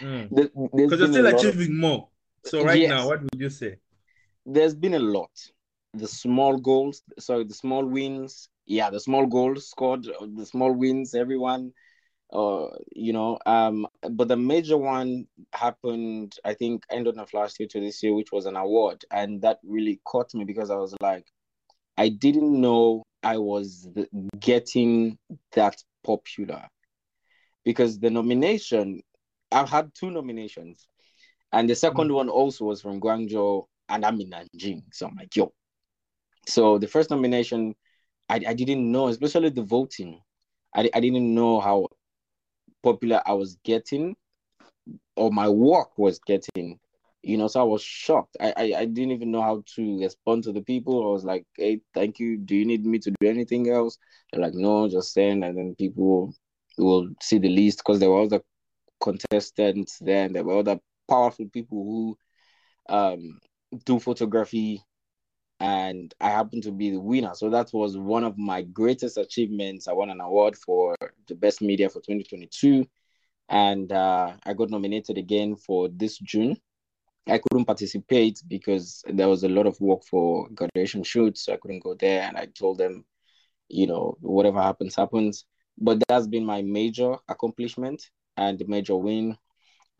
mm. 0.00 0.28
Because 0.74 1.00
you're 1.00 1.12
still 1.12 1.26
achieving 1.26 1.72
of... 1.72 1.76
more. 1.76 2.08
So 2.44 2.64
right 2.64 2.80
yes. 2.80 2.90
now, 2.90 3.06
what 3.08 3.22
would 3.22 3.40
you 3.40 3.50
say? 3.50 3.76
There's 4.46 4.74
been 4.74 4.94
a 4.94 4.98
lot. 4.98 5.30
The 5.94 6.08
small 6.08 6.56
goals, 6.56 7.02
sorry, 7.18 7.44
the 7.44 7.54
small 7.54 7.84
wins. 7.84 8.48
Yeah, 8.66 8.90
the 8.90 9.00
small 9.00 9.26
goals 9.26 9.68
scored, 9.68 10.04
the 10.04 10.46
small 10.46 10.72
wins, 10.72 11.14
everyone. 11.14 11.72
Uh, 12.32 12.68
you 12.92 13.12
know, 13.12 13.38
um, 13.44 13.86
but 14.10 14.28
the 14.28 14.36
major 14.36 14.78
one 14.78 15.26
happened, 15.52 16.34
I 16.44 16.54
think, 16.54 16.84
end 16.90 17.06
of 17.06 17.34
last 17.34 17.60
year 17.60 17.68
to 17.72 17.80
this 17.80 18.02
year, 18.02 18.14
which 18.14 18.32
was 18.32 18.46
an 18.46 18.56
award, 18.56 19.04
and 19.10 19.42
that 19.42 19.58
really 19.62 20.00
caught 20.04 20.32
me 20.32 20.44
because 20.44 20.70
I 20.70 20.76
was 20.76 20.94
like, 21.02 21.26
I 21.96 22.08
didn't 22.08 22.60
know 22.60 23.04
I 23.22 23.38
was 23.38 23.88
getting 24.38 25.18
that 25.52 25.76
popular 26.04 26.66
because 27.64 27.98
the 27.98 28.10
nomination, 28.10 29.02
I've 29.50 29.68
had 29.68 29.92
two 29.94 30.10
nominations, 30.10 30.88
and 31.52 31.68
the 31.68 31.74
second 31.74 32.08
mm. 32.08 32.14
one 32.14 32.28
also 32.28 32.64
was 32.64 32.80
from 32.80 33.00
Guangzhou, 33.00 33.64
and 33.88 34.04
I'm 34.04 34.20
in 34.20 34.30
Nanjing. 34.30 34.82
So 34.92 35.06
I'm 35.06 35.16
like, 35.16 35.34
yo. 35.36 35.52
So 36.46 36.78
the 36.78 36.88
first 36.88 37.10
nomination, 37.10 37.74
I, 38.28 38.40
I 38.48 38.54
didn't 38.54 38.90
know, 38.90 39.08
especially 39.08 39.50
the 39.50 39.62
voting. 39.62 40.20
I, 40.74 40.90
I 40.94 41.00
didn't 41.00 41.34
know 41.34 41.60
how 41.60 41.88
popular 42.82 43.22
I 43.24 43.34
was 43.34 43.56
getting 43.64 44.16
or 45.16 45.30
my 45.30 45.48
work 45.48 45.96
was 45.98 46.18
getting 46.26 46.78
you 47.22 47.36
know 47.36 47.46
so 47.48 47.60
i 47.60 47.64
was 47.64 47.82
shocked. 47.82 48.36
I, 48.40 48.52
I 48.56 48.62
i 48.80 48.84
didn't 48.84 49.12
even 49.12 49.30
know 49.30 49.42
how 49.42 49.62
to 49.76 50.00
respond 50.00 50.44
to 50.44 50.52
the 50.52 50.62
people. 50.62 51.08
I 51.08 51.12
was 51.12 51.24
like 51.24 51.46
hey 51.56 51.80
thank 51.94 52.18
you. 52.18 52.36
Do 52.38 52.56
you 52.56 52.64
need 52.64 52.84
me 52.86 52.98
to 53.00 53.12
do 53.20 53.28
anything 53.28 53.68
else? 53.70 53.98
They're 54.32 54.42
like 54.42 54.54
no 54.54 54.88
just 54.88 55.12
send 55.12 55.44
and 55.44 55.56
then 55.56 55.74
people 55.76 56.34
will 56.78 57.08
see 57.20 57.38
the 57.38 57.48
list 57.48 57.78
because 57.78 58.00
there 58.00 58.10
were 58.10 58.22
other 58.22 58.42
contestants 59.00 59.98
there 59.98 60.28
there 60.28 60.44
were 60.44 60.58
other 60.58 60.78
powerful 61.08 61.46
people 61.48 61.84
who 62.88 62.94
um 62.94 63.38
do 63.84 63.98
photography 63.98 64.82
and 65.60 66.14
i 66.20 66.28
happened 66.28 66.62
to 66.64 66.72
be 66.72 66.90
the 66.90 67.00
winner. 67.00 67.34
So 67.34 67.50
that 67.50 67.72
was 67.72 67.96
one 67.96 68.24
of 68.24 68.36
my 68.38 68.62
greatest 68.62 69.16
achievements. 69.16 69.86
I 69.88 69.92
won 69.92 70.10
an 70.10 70.20
award 70.20 70.56
for 70.56 70.96
the 71.28 71.34
best 71.34 71.62
media 71.62 71.88
for 71.88 72.00
2022 72.00 72.84
and 73.48 73.92
uh, 73.92 74.32
i 74.44 74.54
got 74.54 74.70
nominated 74.70 75.18
again 75.18 75.56
for 75.56 75.88
this 75.88 76.18
june 76.18 76.56
I 77.28 77.38
couldn't 77.38 77.66
participate 77.66 78.42
because 78.48 79.04
there 79.06 79.28
was 79.28 79.44
a 79.44 79.48
lot 79.48 79.66
of 79.66 79.80
work 79.80 80.02
for 80.04 80.48
graduation 80.50 81.04
shoots, 81.04 81.44
so 81.44 81.52
I 81.52 81.56
couldn't 81.56 81.82
go 81.84 81.94
there. 81.94 82.22
And 82.22 82.36
I 82.36 82.46
told 82.46 82.78
them, 82.78 83.04
you 83.68 83.86
know, 83.86 84.16
whatever 84.20 84.60
happens, 84.60 84.96
happens. 84.96 85.44
But 85.78 86.02
that's 86.08 86.26
been 86.26 86.44
my 86.44 86.62
major 86.62 87.16
accomplishment 87.28 88.10
and 88.36 88.62
major 88.66 88.96
win. 88.96 89.36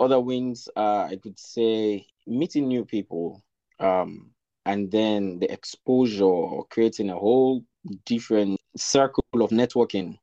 Other 0.00 0.21
wins, 0.21 0.69
uh, 0.76 1.09
I 1.11 1.19
could 1.23 1.38
say 1.38 2.07
meeting 2.26 2.67
new 2.67 2.85
people, 2.85 3.43
um, 3.79 4.33
and 4.67 4.91
then 4.91 5.38
the 5.38 5.50
exposure, 5.52 6.62
creating 6.71 7.11
a 7.11 7.17
whole 7.17 7.64
different 8.05 8.59
circle 8.76 9.25
of 9.35 9.50
networking 9.50 10.19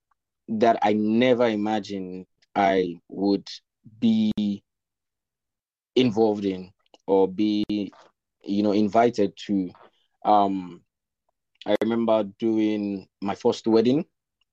that 0.49 0.79
I 0.81 0.93
never 0.93 1.47
imagined 1.47 2.25
I 2.55 2.95
would 3.07 3.47
be 3.99 4.63
involved 5.95 6.45
in 6.45 6.71
or 7.09 7.27
be 7.27 7.65
you 8.43 8.63
know 8.63 8.71
invited 8.71 9.35
to 9.35 9.69
um 10.25 10.81
i 11.65 11.75
remember 11.81 12.23
doing 12.37 13.07
my 13.21 13.33
first 13.33 13.67
wedding 13.67 14.05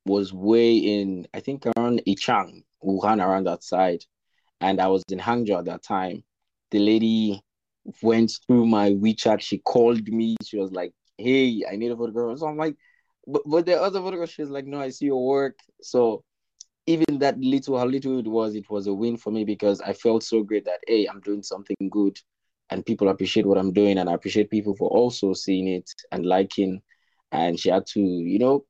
was 0.06 0.32
way 0.32 0.76
in 0.76 1.26
i 1.34 1.40
think 1.40 1.66
around 1.66 2.00
Yichang 2.06 2.62
wuhan 2.82 3.24
around 3.24 3.44
that 3.44 3.62
side. 3.62 4.02
And 4.60 4.80
i 4.80 4.86
was 4.86 5.02
in 5.10 5.18
hangzhou 5.18 5.58
at 5.58 5.66
that 5.66 5.82
time. 5.82 6.24
The 6.70 6.78
lady 6.78 7.42
went 8.02 8.32
through 8.46 8.66
my 8.66 8.92
wechat. 8.92 9.40
She 9.40 9.58
called 9.58 10.08
me. 10.08 10.36
She 10.42 10.56
was 10.56 10.72
like 10.72 10.92
hey 11.18 11.62
i 11.70 11.76
need 11.76 11.92
a 11.92 11.96
photograph. 11.96 12.38
So 12.38 12.46
i'm 12.46 12.56
like 12.56 12.76
but, 13.26 13.42
but 13.44 13.66
the 13.66 13.80
other 13.80 14.00
photographer 14.00 14.32
she's 14.32 14.48
like 14.48 14.66
no 14.66 14.80
i 14.80 14.88
see 14.88 15.06
your 15.06 15.24
work. 15.26 15.58
So 15.82 16.22
even 16.86 17.18
that 17.18 17.38
little 17.38 17.78
how 17.78 17.84
little 17.84 18.18
it 18.18 18.28
was 18.28 18.54
it 18.54 18.70
was 18.70 18.86
a 18.86 18.94
win 18.94 19.16
for 19.16 19.32
me 19.32 19.44
because 19.44 19.80
i 19.80 19.92
felt 19.92 20.22
so 20.22 20.42
great 20.42 20.64
that 20.64 20.80
hey 20.86 21.06
i'm 21.06 21.20
doing 21.20 21.42
something 21.42 21.76
good 21.90 22.16
and 22.70 22.84
people 22.84 23.08
appreciate 23.08 23.46
what 23.46 23.58
I'm 23.58 23.72
doing, 23.72 23.98
and 23.98 24.08
I 24.08 24.14
appreciate 24.14 24.50
people 24.50 24.74
for 24.76 24.88
also 24.88 25.32
seeing 25.32 25.68
it 25.68 25.90
and 26.12 26.26
liking. 26.26 26.82
And 27.32 27.58
she 27.58 27.70
had 27.70 27.86
to, 27.88 28.00
you 28.00 28.38
know, 28.38 28.64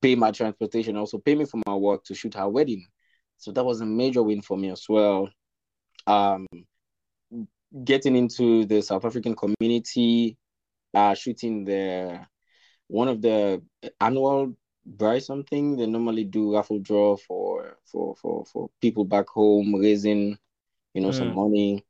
pay 0.00 0.14
my 0.14 0.30
transportation, 0.30 0.96
also 0.96 1.18
pay 1.18 1.34
me 1.34 1.44
for 1.44 1.60
my 1.66 1.74
work 1.74 2.04
to 2.04 2.14
shoot 2.14 2.34
her 2.34 2.48
wedding. 2.48 2.86
So 3.36 3.52
that 3.52 3.64
was 3.64 3.80
a 3.80 3.86
major 3.86 4.22
win 4.22 4.42
for 4.42 4.56
me 4.56 4.70
as 4.70 4.84
well. 4.88 5.28
Um, 6.06 6.46
getting 7.84 8.16
into 8.16 8.64
the 8.64 8.82
South 8.82 9.04
African 9.04 9.34
community, 9.34 10.36
uh, 10.94 11.14
shooting 11.14 11.64
the 11.64 12.20
one 12.88 13.08
of 13.08 13.20
the 13.20 13.62
annual 14.00 14.54
buy 14.96 15.18
something 15.18 15.76
they 15.76 15.86
normally 15.86 16.24
do 16.24 16.54
raffle 16.54 16.78
draw 16.78 17.14
for 17.16 17.76
for 17.84 18.16
for 18.16 18.44
for 18.46 18.70
people 18.80 19.04
back 19.04 19.28
home 19.28 19.74
raising 19.74 20.38
you 20.94 21.02
know 21.02 21.10
mm. 21.10 21.14
some 21.14 21.34
money 21.34 21.84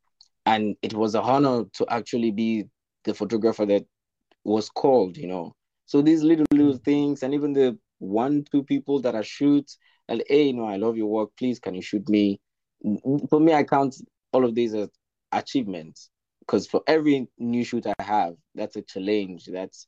and 0.49 0.75
it 0.81 0.95
was 0.95 1.13
a 1.13 1.21
honor 1.21 1.63
to 1.73 1.85
actually 1.89 2.31
be 2.31 2.65
the 3.03 3.13
photographer 3.13 3.67
that 3.67 3.85
was 4.43 4.69
called 4.69 5.15
you 5.15 5.27
know. 5.27 5.53
So 5.85 6.01
these 6.01 6.23
little 6.23 6.45
little 6.51 6.73
mm-hmm. 6.73 6.83
things 6.91 7.23
and 7.23 7.33
even 7.33 7.53
the 7.53 7.77
one 7.99 8.45
two 8.51 8.63
people 8.63 9.01
that 9.01 9.15
i 9.15 9.21
shoot 9.21 9.69
and 10.07 10.23
hey 10.27 10.47
you 10.47 10.53
know 10.53 10.65
i 10.65 10.77
love 10.77 10.97
your 10.97 11.07
work. 11.07 11.29
Please 11.37 11.59
can 11.59 11.75
you 11.75 11.81
shoot 11.81 12.07
me? 12.09 12.39
For 13.29 13.39
me 13.39 13.53
i 13.53 13.63
count 13.63 13.95
all 14.33 14.43
of 14.43 14.55
these 14.55 14.73
as 14.73 14.89
achievements. 15.31 16.09
Because 16.39 16.65
for 16.65 16.81
every 16.87 17.27
new 17.37 17.63
shoot 17.63 17.85
i 17.85 18.03
have 18.03 18.33
that's 18.55 18.75
a 18.75 18.81
challenge. 18.81 19.45
That's 19.45 19.87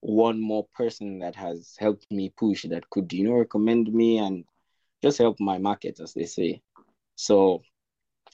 one 0.00 0.40
more 0.40 0.66
person 0.74 1.20
that 1.20 1.36
has 1.36 1.76
helped 1.78 2.06
me 2.10 2.32
push 2.36 2.64
that 2.64 2.90
could 2.90 3.12
you 3.12 3.24
know 3.24 3.34
recommend 3.34 3.92
me 3.92 4.18
and 4.18 4.44
just 5.02 5.18
help 5.18 5.36
my 5.38 5.58
market 5.58 6.00
as 6.00 6.14
they 6.14 6.26
say. 6.26 6.62
So 7.14 7.62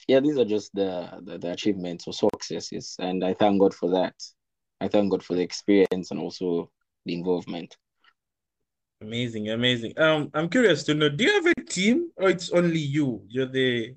yeah, 0.07 0.19
these 0.19 0.37
are 0.37 0.45
just 0.45 0.73
the, 0.73 1.09
the, 1.21 1.37
the 1.37 1.51
achievements 1.51 2.07
or 2.07 2.13
successes, 2.13 2.95
and 2.99 3.23
I 3.23 3.33
thank 3.33 3.59
God 3.59 3.73
for 3.73 3.89
that. 3.91 4.15
I 4.79 4.87
thank 4.87 5.11
God 5.11 5.23
for 5.23 5.35
the 5.35 5.41
experience 5.41 6.11
and 6.11 6.19
also 6.19 6.71
the 7.05 7.13
involvement. 7.13 7.75
Amazing, 9.01 9.49
amazing. 9.49 9.93
Um, 9.99 10.31
I'm 10.33 10.49
curious 10.49 10.83
to 10.83 10.93
know, 10.93 11.09
do 11.09 11.23
you 11.23 11.33
have 11.33 11.45
a 11.45 11.61
team 11.61 12.11
or 12.17 12.29
it's 12.29 12.51
only 12.51 12.79
you? 12.79 13.21
You're 13.27 13.45
the 13.47 13.95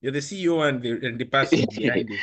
you're 0.00 0.12
the 0.12 0.20
CEO 0.20 0.68
and 0.68 0.82
the 0.82 1.06
and 1.06 1.18
the 1.18 1.24
person 1.24 1.66
behind 1.76 2.10
it. 2.10 2.20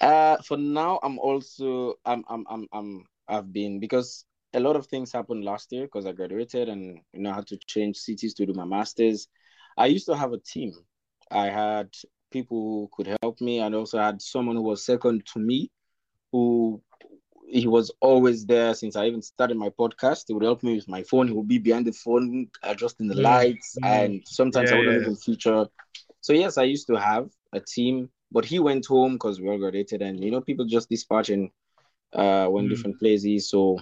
Uh, 0.00 0.36
for 0.42 0.56
now, 0.56 0.98
I'm 1.02 1.18
also 1.18 1.94
I'm 2.04 2.24
I'm 2.28 2.46
I'm 2.48 2.66
I'm 2.72 3.04
I've 3.28 3.52
been 3.52 3.78
because 3.78 4.24
a 4.54 4.60
lot 4.60 4.76
of 4.76 4.86
things 4.86 5.12
happened 5.12 5.44
last 5.44 5.70
year 5.72 5.84
because 5.84 6.06
I 6.06 6.12
graduated 6.12 6.68
and 6.68 6.98
you 7.12 7.22
know 7.22 7.30
I 7.30 7.34
had 7.34 7.46
to 7.48 7.58
change 7.66 7.96
cities 7.98 8.34
to 8.34 8.46
do 8.46 8.54
my 8.54 8.64
masters. 8.64 9.28
I 9.76 9.86
used 9.86 10.06
to 10.06 10.16
have 10.16 10.32
a 10.32 10.38
team. 10.38 10.72
I 11.30 11.50
had 11.50 11.90
people 12.34 12.58
who 12.58 12.90
could 12.94 13.16
help 13.22 13.40
me. 13.40 13.54
And 13.60 13.74
also 13.74 13.98
had 13.98 14.20
someone 14.20 14.56
who 14.56 14.62
was 14.62 14.84
second 14.84 15.24
to 15.32 15.38
me, 15.38 15.70
who 16.32 16.82
he 17.46 17.66
was 17.66 17.90
always 18.00 18.44
there 18.46 18.74
since 18.74 18.96
I 18.96 19.06
even 19.06 19.22
started 19.22 19.56
my 19.56 19.70
podcast. 19.70 20.24
He 20.26 20.34
would 20.34 20.42
help 20.50 20.62
me 20.62 20.74
with 20.74 20.88
my 20.88 21.02
phone. 21.10 21.28
He 21.28 21.34
would 21.34 21.48
be 21.48 21.58
behind 21.58 21.86
the 21.86 21.92
phone, 21.92 22.48
adjusting 22.62 23.08
the 23.08 23.14
mm. 23.14 23.22
lights, 23.22 23.76
mm. 23.82 23.86
and 23.86 24.22
sometimes 24.26 24.70
yeah, 24.70 24.76
I 24.76 24.78
wouldn't 24.78 24.96
yeah. 24.96 25.02
even 25.02 25.16
feature. 25.16 25.66
So 26.20 26.32
yes, 26.32 26.58
I 26.58 26.64
used 26.64 26.86
to 26.88 26.96
have 27.10 27.28
a 27.52 27.60
team, 27.60 28.10
but 28.32 28.44
he 28.44 28.58
went 28.58 28.86
home 28.86 29.12
because 29.14 29.40
we 29.40 29.48
all 29.48 29.58
graduated, 29.58 30.02
and 30.02 30.22
you 30.24 30.30
know, 30.30 30.40
people 30.40 30.64
just 30.64 30.88
dispatching 30.88 31.50
uh 32.12 32.46
went 32.50 32.66
mm. 32.66 32.70
different 32.70 32.98
places. 32.98 33.50
So 33.50 33.78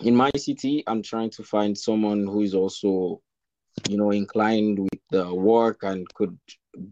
in 0.00 0.14
my 0.16 0.30
city, 0.36 0.74
I'm 0.86 1.02
trying 1.02 1.30
to 1.36 1.42
find 1.42 1.76
someone 1.76 2.26
who 2.26 2.40
is 2.42 2.54
also, 2.54 3.20
you 3.88 3.96
know, 3.96 4.10
inclined 4.10 4.78
the 5.12 5.32
work 5.32 5.82
and 5.82 6.06
could 6.14 6.36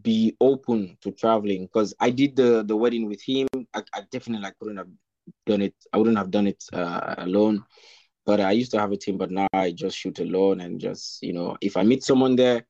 be 0.01 0.35
open 0.39 0.97
to 1.01 1.11
traveling 1.11 1.63
because 1.65 1.93
I 1.99 2.11
did 2.11 2.35
the 2.35 2.63
the 2.63 2.75
wedding 2.75 3.07
with 3.07 3.21
him. 3.21 3.47
I, 3.73 3.81
I 3.93 4.01
definitely 4.11 4.49
couldn't 4.59 4.77
have 4.77 4.89
done 5.45 5.61
it. 5.61 5.75
I 5.91 5.97
wouldn't 5.97 6.17
have 6.17 6.31
done 6.31 6.47
it 6.47 6.63
uh, 6.71 7.15
alone. 7.17 7.63
But 8.25 8.39
I 8.39 8.51
used 8.51 8.71
to 8.71 8.79
have 8.79 8.91
a 8.91 8.97
team, 8.97 9.17
but 9.17 9.31
now 9.31 9.47
I 9.51 9.71
just 9.71 9.97
shoot 9.97 10.19
alone 10.19 10.61
and 10.61 10.79
just 10.79 11.23
you 11.23 11.33
know 11.33 11.57
if 11.61 11.75
I 11.75 11.83
meet 11.83 12.03
someone 12.03 12.35
there, 12.35 12.65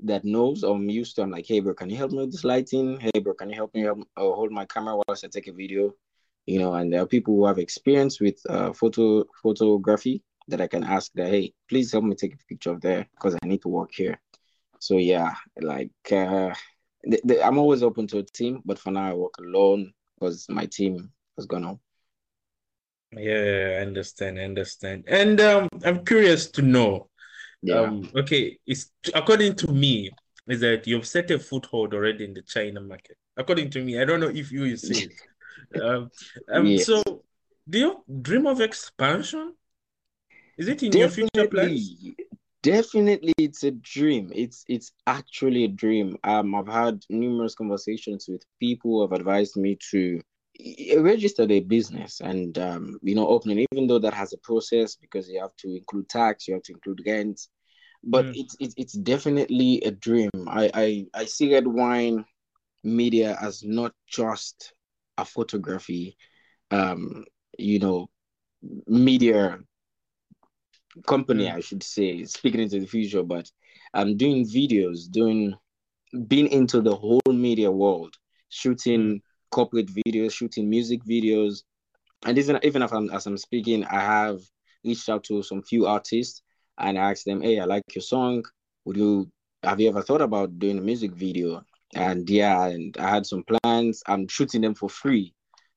that 0.00 0.24
knows 0.24 0.64
or 0.64 0.76
I'm 0.76 0.90
used 0.90 1.16
to. 1.16 1.22
I'm 1.22 1.30
like, 1.30 1.46
hey 1.46 1.60
bro, 1.60 1.74
can 1.74 1.90
you 1.90 1.96
help 1.96 2.10
me 2.10 2.18
with 2.18 2.32
this 2.32 2.44
lighting? 2.44 2.98
Hey 3.00 3.20
bro, 3.20 3.34
can 3.34 3.50
you 3.50 3.56
help 3.56 3.74
me 3.74 3.82
help, 3.82 4.00
uh, 4.16 4.20
hold 4.20 4.50
my 4.52 4.66
camera 4.66 4.96
whilst 4.96 5.24
I 5.24 5.28
take 5.28 5.46
a 5.48 5.52
video? 5.52 5.94
You 6.46 6.60
know, 6.60 6.74
and 6.74 6.92
there 6.92 7.02
are 7.02 7.06
people 7.06 7.34
who 7.34 7.46
have 7.46 7.58
experience 7.58 8.20
with 8.20 8.38
uh, 8.48 8.72
photo 8.72 9.24
photography 9.42 10.22
that 10.48 10.60
I 10.60 10.68
can 10.68 10.84
ask 10.84 11.10
that, 11.14 11.28
hey, 11.28 11.52
please 11.68 11.90
help 11.90 12.04
me 12.04 12.14
take 12.14 12.34
a 12.34 12.46
picture 12.48 12.70
of 12.70 12.80
there 12.80 13.08
because 13.14 13.34
I 13.34 13.46
need 13.46 13.62
to 13.62 13.68
work 13.68 13.90
here. 13.92 14.20
So 14.86 14.98
yeah, 14.98 15.34
like 15.60 15.90
uh, 16.12 16.54
the, 17.02 17.20
the, 17.24 17.44
I'm 17.44 17.58
always 17.58 17.82
open 17.82 18.06
to 18.06 18.18
a 18.18 18.22
team, 18.22 18.62
but 18.64 18.78
for 18.78 18.92
now 18.92 19.10
I 19.10 19.14
work 19.14 19.34
alone 19.40 19.92
because 20.14 20.46
my 20.48 20.66
team 20.66 21.10
has 21.36 21.44
gone 21.44 21.64
home. 21.64 21.80
Yeah, 23.10 23.78
I 23.78 23.82
understand, 23.82 24.38
I 24.38 24.44
understand. 24.44 25.02
And 25.08 25.40
um, 25.40 25.68
I'm 25.84 26.04
curious 26.04 26.48
to 26.52 26.62
know. 26.62 27.10
Yeah. 27.62 27.80
Um, 27.80 28.08
okay, 28.14 28.58
it's 28.64 28.92
according 29.12 29.56
to 29.56 29.72
me, 29.72 30.12
is 30.46 30.60
that 30.60 30.86
you've 30.86 31.08
set 31.08 31.32
a 31.32 31.40
foothold 31.40 31.92
already 31.92 32.24
in 32.24 32.34
the 32.34 32.42
China 32.42 32.80
market. 32.80 33.16
According 33.36 33.70
to 33.70 33.82
me, 33.82 34.00
I 34.00 34.04
don't 34.04 34.20
know 34.20 34.28
if 34.32 34.52
you 34.52 34.60
will 34.60 34.76
see 34.76 35.10
it. 35.10 35.82
um, 35.82 36.10
um 36.52 36.66
Yes. 36.68 36.86
so 36.86 37.02
do 37.68 37.78
you 37.80 38.04
dream 38.22 38.46
of 38.46 38.60
expansion? 38.60 39.52
Is 40.56 40.68
it 40.68 40.84
in 40.84 40.92
your 40.92 41.08
future 41.08 41.48
plans? 41.48 41.90
Definitely, 42.66 43.32
it's 43.38 43.62
a 43.62 43.70
dream. 43.70 44.32
It's 44.34 44.64
it's 44.68 44.92
actually 45.06 45.64
a 45.64 45.68
dream. 45.68 46.16
Um, 46.24 46.54
I've 46.54 46.66
had 46.66 47.04
numerous 47.08 47.54
conversations 47.54 48.26
with 48.28 48.42
people 48.60 48.90
who 48.92 49.02
have 49.02 49.12
advised 49.12 49.56
me 49.56 49.78
to 49.92 50.20
eh, 50.60 50.98
register 50.98 51.46
their 51.46 51.60
business 51.62 52.20
and 52.20 52.58
um, 52.58 52.98
you 53.02 53.14
know, 53.14 53.28
opening. 53.28 53.66
Even 53.72 53.86
though 53.86 54.00
that 54.00 54.14
has 54.14 54.32
a 54.32 54.38
process 54.38 54.96
because 54.96 55.28
you 55.28 55.40
have 55.40 55.54
to 55.58 55.76
include 55.76 56.08
tax, 56.08 56.48
you 56.48 56.54
have 56.54 56.62
to 56.64 56.72
include 56.72 57.02
rent, 57.06 57.40
but 58.04 58.26
Mm. 58.26 58.34
it's 58.34 58.56
it's 58.60 58.74
it's 58.76 58.94
definitely 58.94 59.80
a 59.82 59.92
dream. 59.92 60.30
I 60.48 60.70
I 60.74 61.06
I 61.14 61.24
see 61.26 61.52
Red 61.54 61.68
Wine 61.68 62.24
Media 62.84 63.38
as 63.40 63.62
not 63.64 63.92
just 64.08 64.72
a 65.18 65.24
photography, 65.24 66.16
um, 66.72 67.24
you 67.58 67.78
know, 67.78 68.08
media 68.88 69.58
company, 71.06 71.44
Mm. 71.46 71.54
I 71.54 71.60
should 71.60 71.82
say, 71.82 72.24
speaking 72.24 72.60
into 72.60 72.80
the 72.80 72.86
future, 72.86 73.22
but 73.22 73.50
I'm 73.94 74.16
doing 74.16 74.44
videos, 74.46 75.10
doing 75.10 75.54
being 76.28 76.48
into 76.48 76.80
the 76.80 76.94
whole 76.94 77.20
media 77.28 77.70
world, 77.70 78.14
shooting 78.48 79.20
corporate 79.50 79.88
videos, 79.88 80.32
shooting 80.32 80.68
music 80.70 81.02
videos, 81.04 81.62
and 82.24 82.38
even 82.38 82.58
even 82.62 82.82
if 82.82 82.92
I'm 82.92 83.10
as 83.10 83.26
I'm 83.26 83.36
speaking, 83.38 83.84
I 83.84 84.00
have 84.00 84.40
reached 84.84 85.08
out 85.08 85.24
to 85.24 85.42
some 85.42 85.62
few 85.62 85.86
artists 85.86 86.42
and 86.78 86.98
I 86.98 87.10
asked 87.12 87.24
them, 87.26 87.42
"Hey, 87.42 87.60
I 87.60 87.64
like 87.64 87.82
your 87.94 88.02
song. 88.02 88.44
Would 88.84 88.96
you 88.96 89.30
have 89.62 89.80
you 89.80 89.88
ever 89.88 90.02
thought 90.02 90.22
about 90.22 90.58
doing 90.58 90.78
a 90.78 90.82
music 90.82 91.12
video?" 91.12 91.64
And 91.94 92.28
yeah, 92.28 92.66
and 92.66 92.96
I 92.98 93.08
had 93.10 93.26
some 93.26 93.44
plans. 93.44 94.02
I'm 94.06 94.28
shooting 94.28 94.62
them 94.62 94.74
for 94.74 94.88
free 94.88 95.34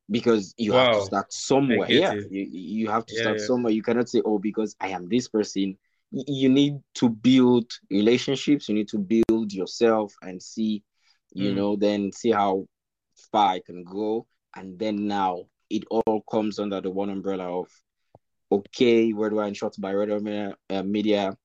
because 0.10 0.54
you 0.58 0.74
have 0.74 0.92
to 0.92 1.02
start 1.02 1.32
somewhere. 1.32 1.90
Yeah, 1.90 2.14
you 2.30 2.48
you 2.52 2.88
have 2.90 3.06
to 3.06 3.14
Yeah, 3.14 3.22
start 3.22 3.40
yeah. 3.40 3.46
somewhere. 3.46 3.74
You 3.74 3.82
cannot 3.84 4.10
say, 4.10 4.22
"Oh, 4.26 4.40
because 4.40 4.76
I 4.80 4.90
am 4.90 5.08
this 5.10 5.28
person." 5.28 5.78
You 6.12 6.50
need 6.50 6.82
to 6.96 7.10
build 7.10 7.72
relationships. 7.92 8.68
You 8.68 8.76
need 8.76 8.88
to 8.90 8.98
build 8.98 9.54
yourself 9.54 10.16
and 10.24 10.42
see, 10.42 10.84
you 11.34 11.52
Mm. 11.52 11.56
know, 11.56 11.76
then 11.76 12.12
see 12.12 12.32
how 12.32 12.66
far 13.32 13.50
I 13.52 13.60
can 13.60 13.84
go. 13.84 14.26
And 14.56 14.80
then 14.80 15.08
now 15.08 15.46
it 15.70 15.84
all 15.92 16.22
comes 16.32 16.58
under 16.58 16.82
the 16.82 16.90
one 16.90 17.12
umbrella 17.12 17.60
of 17.60 17.70
okay, 18.52 19.14
Red 19.14 19.34
Wine 19.34 19.54
Shots 19.54 19.78
by 19.78 19.94
Red 19.94 20.10
Wine 20.10 20.56
uh, 20.72 20.84
Media. 20.84 21.38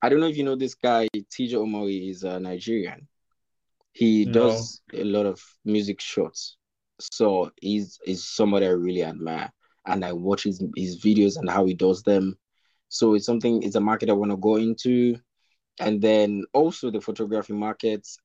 I 0.00 0.08
don't 0.08 0.20
know 0.20 0.28
if 0.28 0.36
you 0.36 0.44
know 0.44 0.56
this 0.56 0.74
guy, 0.74 1.08
TG 1.12 1.54
Omori 1.56 2.10
is 2.10 2.22
a 2.22 2.38
Nigerian. 2.38 3.08
He 3.92 4.24
No. 4.24 4.32
does 4.32 4.80
a 4.92 5.04
lot 5.04 5.26
of 5.26 5.40
music 5.64 6.00
shots. 6.00 6.56
So 7.10 7.50
he's 7.60 7.98
is 8.06 8.24
somebody 8.28 8.66
I 8.66 8.70
really 8.70 9.04
admire. 9.04 9.50
And 9.86 10.04
I 10.04 10.12
watch 10.12 10.44
his, 10.44 10.62
his 10.76 11.00
videos 11.02 11.36
and 11.36 11.50
how 11.50 11.66
he 11.66 11.74
does 11.74 12.02
them. 12.02 12.38
So 12.88 13.14
it's 13.14 13.26
something, 13.26 13.62
it's 13.62 13.74
a 13.74 13.80
market 13.80 14.10
I 14.10 14.12
want 14.12 14.30
to 14.30 14.36
go 14.36 14.56
into. 14.56 15.16
And 15.80 16.00
then 16.00 16.44
also 16.52 16.90
the 16.90 17.00
photography 17.00 17.54
markets. 17.54 18.18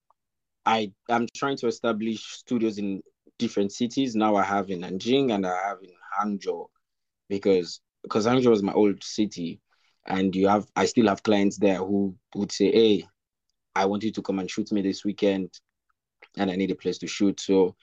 I 0.66 0.92
I'm 1.10 1.28
trying 1.36 1.58
to 1.58 1.68
establish 1.68 2.24
studios 2.24 2.78
in 2.78 3.02
different 3.40 3.72
cities. 3.72 4.16
Now 4.16 4.36
I 4.36 4.44
have 4.44 4.70
in 4.70 4.82
Nanjing 4.82 5.34
and 5.34 5.46
I 5.46 5.56
have 5.68 5.80
in 5.82 5.92
Hangzhou 6.20 6.68
because 7.30 7.82
because 8.04 8.26
Hangzhou 8.26 8.54
is 8.54 8.64
my 8.64 8.74
old 8.74 9.04
city, 9.04 9.62
and 10.06 10.36
you 10.36 10.48
have 10.48 10.68
I 10.76 10.86
still 10.86 11.08
have 11.08 11.24
clients 11.24 11.58
there 11.58 11.78
who 11.78 12.16
would 12.36 12.52
say, 12.52 12.72
"Hey, 12.72 13.08
I 13.76 13.86
want 13.86 14.04
you 14.04 14.12
to 14.12 14.22
come 14.22 14.40
and 14.40 14.50
shoot 14.50 14.72
me 14.72 14.82
this 14.82 15.06
weekend, 15.06 15.52
and 16.38 16.52
I 16.52 16.56
need 16.56 16.72
a 16.72 16.76
place 16.76 16.98
to 17.00 17.08
shoot." 17.08 17.40
So, 17.40 17.76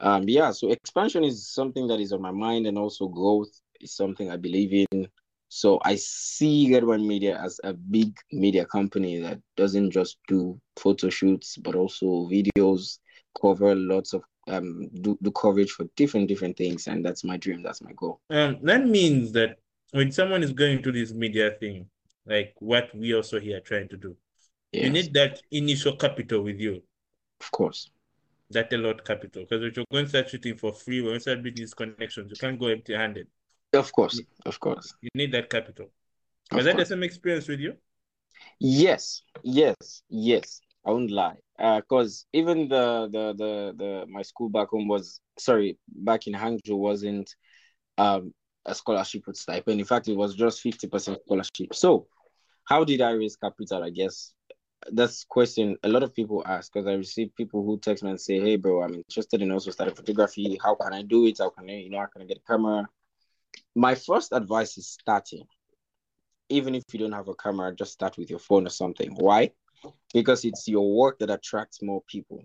um, 0.00 0.24
yeah, 0.28 0.50
so 0.50 0.70
expansion 0.70 1.24
is 1.24 1.48
something 1.48 1.86
that 1.88 2.00
is 2.00 2.12
on 2.12 2.22
my 2.22 2.30
mind, 2.30 2.66
and 2.66 2.78
also 2.78 3.08
growth 3.08 3.50
is 3.80 3.94
something 3.94 4.30
I 4.30 4.36
believe 4.36 4.86
in. 4.90 5.08
So 5.48 5.80
I 5.84 5.96
see 5.96 6.72
Red 6.72 6.84
Wine 6.84 7.06
Media 7.06 7.40
as 7.42 7.60
a 7.64 7.72
big 7.72 8.16
media 8.30 8.64
company 8.64 9.18
that 9.20 9.40
doesn't 9.56 9.90
just 9.90 10.18
do 10.28 10.60
photo 10.78 11.10
shoots, 11.10 11.56
but 11.56 11.74
also 11.74 12.28
videos, 12.28 12.98
cover 13.40 13.74
lots 13.74 14.12
of 14.12 14.22
um 14.48 14.88
do, 15.02 15.18
do 15.22 15.30
coverage 15.32 15.70
for 15.70 15.86
different 15.96 16.28
different 16.28 16.56
things, 16.56 16.86
and 16.86 17.04
that's 17.04 17.24
my 17.24 17.36
dream. 17.36 17.62
That's 17.62 17.82
my 17.82 17.92
goal. 17.96 18.20
Um, 18.30 18.58
that 18.62 18.86
means 18.86 19.32
that 19.32 19.58
when 19.90 20.12
someone 20.12 20.42
is 20.42 20.52
going 20.52 20.82
to 20.82 20.92
this 20.92 21.12
media 21.12 21.50
thing, 21.58 21.86
like 22.26 22.54
what 22.58 22.94
we 22.94 23.14
also 23.14 23.40
here 23.40 23.60
trying 23.60 23.88
to 23.88 23.96
do, 23.96 24.16
you 24.72 24.88
need 24.90 25.12
that 25.14 25.42
initial 25.50 25.96
capital 25.96 26.42
with 26.42 26.60
you, 26.60 26.82
of 27.40 27.50
course. 27.50 27.90
That 28.50 28.72
a 28.72 28.78
lot 28.78 29.04
capital. 29.04 29.42
Because 29.42 29.64
if 29.64 29.76
you're 29.76 29.86
going 29.90 30.04
to 30.04 30.08
start 30.08 30.28
shooting 30.30 30.56
for 30.56 30.72
free, 30.72 31.00
when 31.00 31.14
you 31.14 31.20
start 31.20 31.42
building 31.42 31.62
these 31.62 31.74
connections, 31.74 32.30
you 32.30 32.36
can't 32.36 32.58
go 32.58 32.66
empty 32.66 32.94
handed. 32.94 33.26
Of 33.72 33.92
course, 33.92 34.20
of 34.44 34.58
course, 34.58 34.94
You 35.02 35.10
need 35.14 35.32
that 35.32 35.48
capital. 35.48 35.90
Was 36.52 36.64
that 36.64 36.76
the 36.76 36.84
same 36.84 37.02
experience 37.04 37.46
with 37.46 37.60
you? 37.60 37.74
Yes, 38.58 39.22
yes, 39.42 40.02
yes. 40.08 40.60
I 40.84 40.90
won't 40.90 41.10
lie. 41.10 41.36
Uh, 41.58 41.80
cause 41.82 42.26
even 42.32 42.68
the 42.68 43.08
the 43.12 43.34
the 43.34 43.74
the 43.76 44.06
my 44.08 44.22
school 44.22 44.48
back 44.48 44.68
home 44.68 44.88
was 44.88 45.20
sorry 45.38 45.78
back 45.88 46.26
in 46.26 46.32
Hangzhou 46.32 46.78
wasn't 46.78 47.34
um 47.98 48.32
a 48.64 48.74
scholarship 48.74 49.26
with 49.26 49.36
stipend. 49.36 49.78
In 49.78 49.86
fact, 49.86 50.08
it 50.08 50.16
was 50.16 50.34
just 50.34 50.60
fifty 50.62 50.88
percent 50.88 51.18
scholarship. 51.24 51.74
So 51.74 52.06
how 52.64 52.84
did 52.84 53.00
I 53.02 53.12
raise 53.12 53.36
capital? 53.36 53.84
I 53.84 53.90
guess 53.90 54.32
that's 54.92 55.24
question 55.24 55.76
a 55.82 55.88
lot 55.88 56.02
of 56.02 56.14
people 56.14 56.42
ask 56.46 56.72
because 56.72 56.86
I 56.86 56.94
receive 56.94 57.34
people 57.36 57.64
who 57.64 57.78
text 57.78 58.02
me 58.02 58.10
and 58.10 58.20
say, 58.20 58.40
"Hey, 58.40 58.56
bro, 58.56 58.82
I'm 58.82 58.94
interested 58.94 59.42
in 59.42 59.50
also 59.52 59.70
starting 59.70 59.94
photography. 59.94 60.58
How 60.62 60.74
can 60.74 60.92
I 60.92 61.02
do 61.02 61.26
it? 61.26 61.38
How 61.38 61.50
can 61.50 61.68
I, 61.68 61.74
you 61.74 61.90
know, 61.90 61.98
how 61.98 62.06
can 62.06 62.22
I 62.22 62.24
get 62.24 62.38
a 62.38 62.52
camera?" 62.52 62.88
My 63.74 63.94
first 63.94 64.32
advice 64.32 64.78
is 64.78 64.88
starting. 64.88 65.46
Even 66.48 66.74
if 66.74 66.84
you 66.92 66.98
don't 66.98 67.12
have 67.12 67.28
a 67.28 67.34
camera, 67.34 67.74
just 67.74 67.92
start 67.92 68.18
with 68.18 68.30
your 68.30 68.40
phone 68.40 68.66
or 68.66 68.70
something. 68.70 69.14
Why? 69.14 69.52
Because 70.12 70.44
it's 70.44 70.66
your 70.66 70.96
work 70.96 71.18
that 71.20 71.30
attracts 71.30 71.82
more 71.82 72.02
people. 72.08 72.42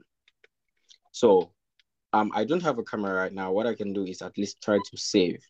So, 1.12 1.52
um, 2.14 2.32
I 2.36 2.44
don't 2.44 2.62
have 2.62 2.78
a 2.78 2.84
camera 2.84 3.14
right 3.14 3.34
now. 3.34 3.52
What 3.52 3.66
I 3.66 3.74
can 3.74 3.94
do 3.94 4.04
is 4.06 4.22
at 4.22 4.38
least 4.38 4.62
try 4.62 4.78
to 4.78 4.98
save. 4.98 5.42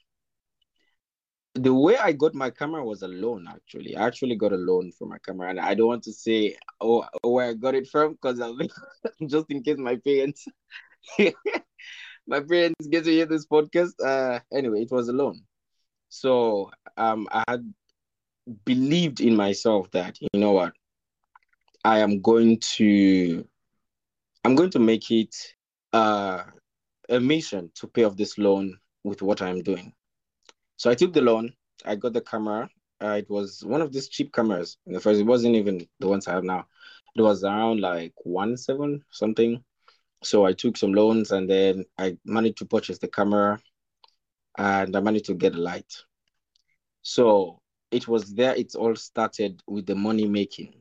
The 1.56 1.74
way 1.74 1.98
I 1.98 2.12
got 2.12 2.36
my 2.36 2.50
camera 2.50 2.84
was 2.84 3.02
a 3.02 3.08
loan, 3.08 3.48
actually. 3.50 3.96
I 3.96 4.06
actually 4.06 4.36
got 4.36 4.52
a 4.52 4.58
loan 4.58 4.92
for 4.92 5.08
my 5.08 5.18
camera, 5.20 5.50
and 5.50 5.60
I 5.60 5.74
don't 5.74 5.88
want 5.88 6.04
to 6.04 6.14
say 6.14 6.58
oh 6.82 7.06
where 7.24 7.50
I 7.50 7.54
got 7.54 7.76
it 7.76 7.88
from 7.88 8.14
because 8.14 8.40
just 9.28 9.46
in 9.50 9.64
case 9.64 9.78
my 9.78 9.96
parents, 9.96 10.46
my 12.28 12.42
parents 12.42 12.88
get 12.90 13.06
to 13.06 13.12
hear 13.12 13.26
this 13.26 13.48
podcast. 13.48 13.94
Uh, 14.04 14.40
anyway, 14.54 14.82
it 14.82 14.92
was 14.92 15.08
a 15.08 15.14
loan. 15.14 15.42
So 16.10 16.72
um, 16.98 17.28
I 17.32 17.44
had 17.48 17.74
believed 18.66 19.22
in 19.22 19.36
myself 19.36 19.90
that 19.92 20.20
you 20.22 20.40
know 20.40 20.52
what, 20.52 20.74
I 21.84 22.00
am 22.00 22.22
going 22.22 22.60
to, 22.76 23.48
I'm 24.44 24.56
going 24.56 24.72
to 24.72 24.80
make 24.80 25.10
it 25.12 25.36
uh, 25.94 26.44
a 27.10 27.20
mission 27.20 27.72
to 27.76 27.88
pay 27.88 28.04
off 28.04 28.18
this 28.18 28.38
loan 28.38 28.78
with 29.04 29.22
what 29.22 29.42
I'm 29.42 29.62
doing. 29.62 29.94
So 30.78 30.90
I 30.90 30.96
took 30.96 31.14
the 31.14 31.22
loan. 31.22 31.54
I 31.86 31.96
got 31.96 32.14
the 32.14 32.22
camera. 32.22 32.70
Uh, 33.02 33.18
it 33.20 33.30
was 33.30 33.64
one 33.64 33.82
of 33.82 33.92
these 33.92 34.08
cheap 34.08 34.34
cameras. 34.34 34.78
In 34.86 34.94
the 34.94 35.00
first, 35.00 35.20
it 35.20 35.26
wasn't 35.26 35.56
even 35.56 35.88
the 36.00 36.08
ones 36.08 36.28
I 36.28 36.34
have 36.34 36.44
now. 36.44 36.66
It 37.16 37.22
was 37.22 37.44
around 37.44 37.82
like 37.82 38.14
one 38.24 38.58
seven 38.58 39.04
something. 39.12 39.64
So 40.24 40.46
I 40.46 40.54
took 40.54 40.78
some 40.78 40.94
loans 40.94 41.32
and 41.32 41.50
then 41.50 41.86
I 41.98 42.18
managed 42.26 42.58
to 42.58 42.66
purchase 42.66 42.98
the 42.98 43.08
camera, 43.08 43.60
and 44.58 44.96
I 44.96 45.00
managed 45.00 45.26
to 45.26 45.34
get 45.34 45.56
a 45.56 45.62
light. 45.62 45.94
So 47.02 47.62
it 47.92 48.08
was 48.08 48.34
there. 48.34 48.56
It 48.56 48.76
all 48.76 48.96
started 48.96 49.62
with 49.68 49.86
the 49.86 49.96
money 49.96 50.28
making. 50.28 50.74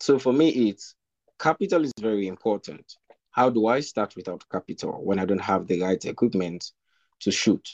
So 0.00 0.18
for 0.18 0.32
me, 0.32 0.48
it's 0.68 0.94
capital 1.38 1.84
is 1.84 1.92
very 2.00 2.26
important. 2.26 2.96
How 3.30 3.50
do 3.50 3.66
I 3.66 3.80
start 3.80 4.16
without 4.16 4.48
capital 4.50 5.04
when 5.04 5.18
I 5.18 5.26
don't 5.26 5.40
have 5.40 5.66
the 5.66 5.82
right 5.82 6.02
equipment 6.04 6.72
to 7.20 7.30
shoot? 7.30 7.68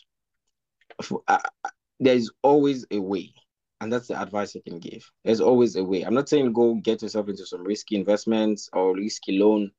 For- 1.01 1.23
I- 1.29 1.43
I- 1.65 1.71
there 2.01 2.15
is 2.15 2.31
always 2.43 2.85
a 2.91 2.99
way. 2.99 3.33
And 3.81 3.93
that's 3.93 4.09
the 4.09 4.21
advice 4.21 4.55
I 4.55 4.61
can 4.61 4.79
give. 4.79 5.11
There's 5.25 5.41
always 5.41 5.75
a 5.77 5.83
way. 5.85 6.03
I'm 6.03 6.15
not 6.15 6.29
saying 6.29 6.53
go 6.53 6.75
get 6.75 7.03
yourself 7.03 7.29
into 7.29 7.45
some 7.47 7.65
risky 7.65 7.97
investments 7.97 8.69
or 8.73 8.95
risky 8.95 9.39
loan, 9.39 9.73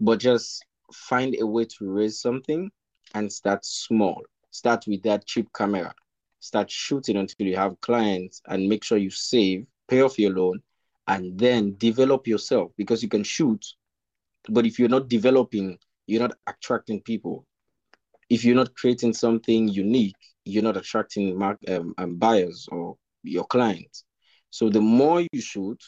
but 0.00 0.20
just 0.20 0.64
find 0.92 1.36
a 1.40 1.46
way 1.46 1.64
to 1.64 1.90
raise 1.90 2.20
something 2.20 2.70
and 3.14 3.32
start 3.32 3.64
small. 3.64 4.22
Start 4.50 4.84
with 4.86 5.02
that 5.02 5.26
cheap 5.26 5.48
camera. 5.52 5.94
Start 6.40 6.70
shooting 6.70 7.16
until 7.16 7.46
you 7.46 7.56
have 7.56 7.80
clients 7.80 8.40
and 8.46 8.68
make 8.68 8.84
sure 8.84 8.98
you 8.98 9.10
save, 9.10 9.66
pay 9.88 10.02
off 10.02 10.18
your 10.18 10.34
loan, 10.34 10.62
and 11.08 11.36
then 11.38 11.74
develop 11.78 12.28
yourself 12.28 12.70
because 12.76 13.02
you 13.02 13.08
can 13.08 13.24
shoot. 13.24 13.64
But 14.48 14.66
if 14.66 14.78
you're 14.78 14.88
not 14.88 15.08
developing, 15.08 15.78
you're 16.06 16.22
not 16.22 16.38
attracting 16.46 17.00
people. 17.02 17.44
If 18.30 18.44
you're 18.44 18.54
not 18.56 18.74
creating 18.74 19.14
something 19.14 19.68
unique, 19.68 20.16
you're 20.48 20.62
not 20.62 20.76
attracting 20.76 21.38
mark, 21.38 21.58
um, 21.68 21.94
um, 21.98 22.16
buyers 22.16 22.66
or 22.72 22.96
your 23.22 23.44
clients. 23.44 24.04
So 24.50 24.70
the 24.70 24.80
more 24.80 25.20
you 25.30 25.40
shoot, 25.40 25.82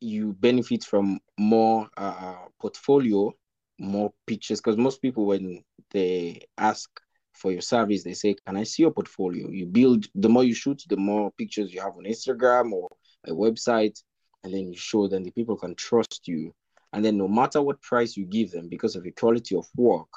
you 0.00 0.32
benefit 0.32 0.84
from 0.84 1.20
more 1.38 1.88
uh, 1.96 2.46
portfolio, 2.58 3.30
more 3.78 4.10
pictures. 4.26 4.60
Because 4.60 4.78
most 4.78 5.02
people, 5.02 5.26
when 5.26 5.62
they 5.90 6.40
ask 6.56 6.88
for 7.34 7.52
your 7.52 7.60
service, 7.60 8.02
they 8.02 8.14
say, 8.14 8.34
"Can 8.46 8.56
I 8.56 8.64
see 8.64 8.82
your 8.84 8.92
portfolio?" 8.92 9.50
You 9.50 9.66
build. 9.66 10.06
The 10.14 10.28
more 10.30 10.44
you 10.44 10.54
shoot, 10.54 10.82
the 10.88 10.96
more 10.96 11.30
pictures 11.32 11.72
you 11.74 11.80
have 11.82 11.96
on 11.96 12.04
Instagram 12.04 12.72
or 12.72 12.88
a 13.26 13.32
website, 13.32 14.02
and 14.42 14.52
then 14.52 14.72
you 14.72 14.78
show. 14.78 15.08
Then 15.08 15.22
the 15.24 15.30
people 15.30 15.56
can 15.56 15.74
trust 15.74 16.26
you, 16.26 16.54
and 16.94 17.04
then 17.04 17.18
no 17.18 17.28
matter 17.28 17.60
what 17.60 17.82
price 17.82 18.16
you 18.16 18.24
give 18.24 18.50
them, 18.50 18.68
because 18.68 18.96
of 18.96 19.02
the 19.04 19.12
quality 19.12 19.54
of 19.56 19.66
work, 19.76 20.08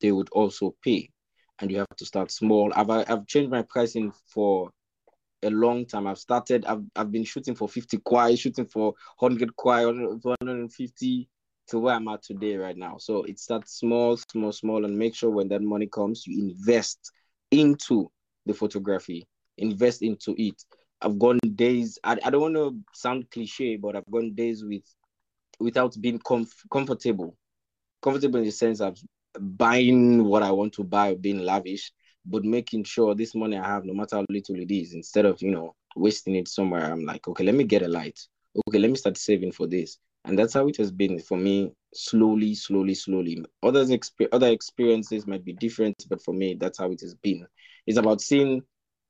they 0.00 0.12
would 0.12 0.28
also 0.30 0.74
pay. 0.84 1.10
And 1.60 1.70
you 1.70 1.78
have 1.78 1.96
to 1.96 2.04
start 2.06 2.30
small. 2.30 2.72
I've 2.74 2.90
I've 2.90 3.26
changed 3.26 3.50
my 3.50 3.62
pricing 3.62 4.12
for 4.26 4.70
a 5.42 5.50
long 5.50 5.86
time. 5.86 6.06
I've 6.06 6.18
started, 6.18 6.64
I've, 6.64 6.82
I've 6.96 7.12
been 7.12 7.24
shooting 7.24 7.54
for 7.54 7.68
50 7.68 7.98
kuai, 7.98 8.38
shooting 8.38 8.66
for 8.66 8.94
100 9.18 9.54
kuai, 9.56 9.86
150 10.22 11.28
to 11.68 11.78
where 11.78 11.94
I'm 11.94 12.08
at 12.08 12.22
today 12.22 12.56
right 12.56 12.76
now. 12.76 12.96
So 12.98 13.22
it 13.24 13.38
starts 13.38 13.78
small, 13.78 14.16
small, 14.32 14.52
small, 14.52 14.84
and 14.84 14.96
make 14.98 15.14
sure 15.14 15.30
when 15.30 15.48
that 15.48 15.62
money 15.62 15.86
comes, 15.86 16.26
you 16.26 16.50
invest 16.50 17.12
into 17.50 18.10
the 18.46 18.54
photography, 18.54 19.26
invest 19.58 20.02
into 20.02 20.34
it. 20.38 20.62
I've 21.00 21.18
gone 21.18 21.38
days, 21.54 21.98
I, 22.02 22.18
I 22.24 22.30
don't 22.30 22.40
want 22.40 22.54
to 22.54 22.76
sound 22.94 23.30
cliche, 23.30 23.76
but 23.76 23.96
I've 23.96 24.10
gone 24.10 24.34
days 24.34 24.64
with 24.64 24.82
without 25.60 25.94
being 26.00 26.18
comf- 26.18 26.68
comfortable. 26.70 27.36
Comfortable 28.02 28.38
in 28.40 28.44
the 28.46 28.50
sense 28.52 28.80
of 28.80 28.98
buying 29.40 30.24
what 30.24 30.42
I 30.42 30.50
want 30.50 30.72
to 30.74 30.84
buy 30.84 31.14
being 31.14 31.40
lavish 31.40 31.92
but 32.26 32.44
making 32.44 32.84
sure 32.84 33.14
this 33.14 33.34
money 33.34 33.56
I 33.56 33.66
have, 33.66 33.84
no 33.84 33.92
matter 33.94 34.16
how 34.16 34.24
little 34.28 34.56
it 34.56 34.70
is, 34.70 34.94
instead 34.94 35.26
of 35.26 35.40
you 35.42 35.50
know 35.50 35.74
wasting 35.96 36.36
it 36.36 36.48
somewhere, 36.48 36.84
I'm 36.90 37.04
like, 37.04 37.26
okay, 37.28 37.44
let 37.44 37.54
me 37.54 37.64
get 37.64 37.82
a 37.82 37.88
light. 37.88 38.18
Okay, 38.68 38.78
let 38.78 38.90
me 38.90 38.96
start 38.96 39.16
saving 39.16 39.52
for 39.52 39.66
this, 39.66 39.98
and 40.24 40.38
that's 40.38 40.54
how 40.54 40.66
it 40.68 40.76
has 40.76 40.90
been 40.90 41.18
for 41.18 41.36
me. 41.36 41.72
Slowly, 41.92 42.54
slowly, 42.54 42.94
slowly. 42.94 43.44
Others 43.62 43.90
exp- 43.90 44.28
other 44.32 44.48
experiences 44.48 45.26
might 45.26 45.44
be 45.44 45.52
different, 45.52 45.96
but 46.08 46.22
for 46.22 46.32
me, 46.32 46.54
that's 46.58 46.78
how 46.78 46.90
it 46.90 47.00
has 47.02 47.14
been. 47.14 47.46
It's 47.86 47.98
about 47.98 48.20
seeing 48.20 48.62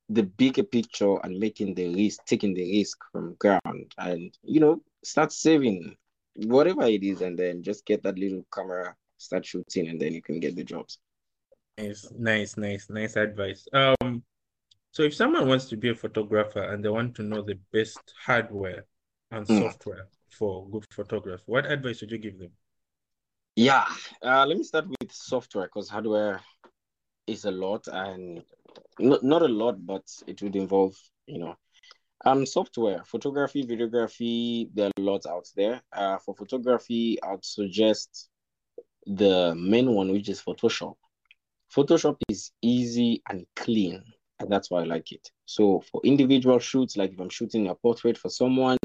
the 0.08 0.22
bigger 0.24 0.62
picture 0.64 1.16
and 1.22 1.38
making 1.38 1.74
the 1.74 1.94
risk, 1.94 2.24
taking 2.26 2.52
the 2.54 2.78
risk 2.78 2.98
from 3.12 3.36
ground, 3.38 3.94
and 3.98 4.36
you 4.42 4.60
know, 4.60 4.80
start 5.04 5.32
saving 5.32 5.94
whatever 6.36 6.82
it 6.82 7.02
is, 7.02 7.20
and 7.20 7.38
then 7.38 7.62
just 7.62 7.86
get 7.86 8.02
that 8.02 8.18
little 8.18 8.44
camera, 8.52 8.96
start 9.24 9.44
shooting, 9.44 9.88
and 9.88 10.00
then 10.00 10.12
you 10.12 10.22
can 10.22 10.40
get 10.40 10.56
the 10.56 10.64
jobs. 10.64 10.98
Nice, 11.78 12.08
nice, 12.16 12.56
nice, 12.56 12.88
nice 12.88 13.16
advice. 13.16 13.66
Um, 13.72 14.22
so 14.92 15.02
if 15.02 15.14
someone 15.14 15.48
wants 15.48 15.66
to 15.70 15.76
be 15.76 15.88
a 15.88 15.94
photographer 15.94 16.62
and 16.62 16.84
they 16.84 16.88
want 16.88 17.16
to 17.16 17.22
know 17.22 17.42
the 17.42 17.58
best 17.72 17.98
hardware 18.24 18.84
and 19.32 19.46
mm. 19.46 19.58
software 19.60 20.06
for 20.30 20.68
good 20.68 20.84
photography, 20.90 21.42
what 21.46 21.66
advice 21.66 22.00
would 22.00 22.12
you 22.12 22.18
give 22.18 22.38
them? 22.38 22.50
Yeah, 23.56 23.86
uh, 24.22 24.46
let 24.46 24.56
me 24.56 24.64
start 24.64 24.86
with 24.88 25.12
software 25.12 25.66
because 25.66 25.88
hardware 25.88 26.40
is 27.26 27.44
a 27.44 27.50
lot 27.50 27.86
and 27.88 28.42
not 28.98 29.22
not 29.22 29.42
a 29.42 29.48
lot, 29.48 29.84
but 29.84 30.02
it 30.26 30.42
would 30.42 30.56
involve 30.56 30.94
you 31.26 31.38
know 31.38 31.56
um 32.24 32.46
software, 32.46 33.02
photography, 33.04 33.64
videography. 33.64 34.68
There 34.74 34.86
are 34.86 34.92
a 34.96 35.00
lot 35.00 35.26
out 35.26 35.46
there. 35.56 35.82
Uh, 35.92 36.18
for 36.18 36.34
photography, 36.34 37.18
I'd 37.22 37.44
suggest 37.44 38.28
the 39.06 39.54
main 39.54 39.92
one, 39.94 40.10
which 40.12 40.28
is 40.28 40.40
Photoshop. 40.40 40.94
Photoshop 41.74 42.16
is 42.28 42.52
easy 42.62 43.22
and 43.28 43.46
clean, 43.56 44.02
and 44.38 44.50
that's 44.50 44.70
why 44.70 44.82
I 44.82 44.84
like 44.84 45.12
it. 45.12 45.30
So 45.46 45.82
for 45.90 46.00
individual 46.04 46.58
shoots, 46.58 46.96
like 46.96 47.12
if 47.12 47.20
I'm 47.20 47.30
shooting 47.30 47.68
a 47.68 47.74
portrait 47.74 48.16
for 48.16 48.28
someone, 48.28 48.78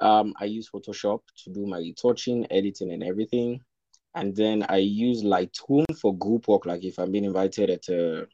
um, 0.00 0.34
I 0.40 0.46
use 0.46 0.68
Photoshop 0.70 1.20
to 1.44 1.50
do 1.50 1.66
my 1.66 1.78
retouching, 1.78 2.46
editing, 2.50 2.92
and 2.92 3.02
everything. 3.02 3.60
And 4.14 4.34
then 4.34 4.64
I 4.68 4.78
use 4.78 5.22
Lightroom 5.22 5.84
for 5.98 6.16
group 6.16 6.48
work, 6.48 6.66
like 6.66 6.84
if 6.84 6.98
I'm 6.98 7.12
being 7.12 7.24
invited 7.24 7.70
at 7.70 7.88
a, 7.88 8.26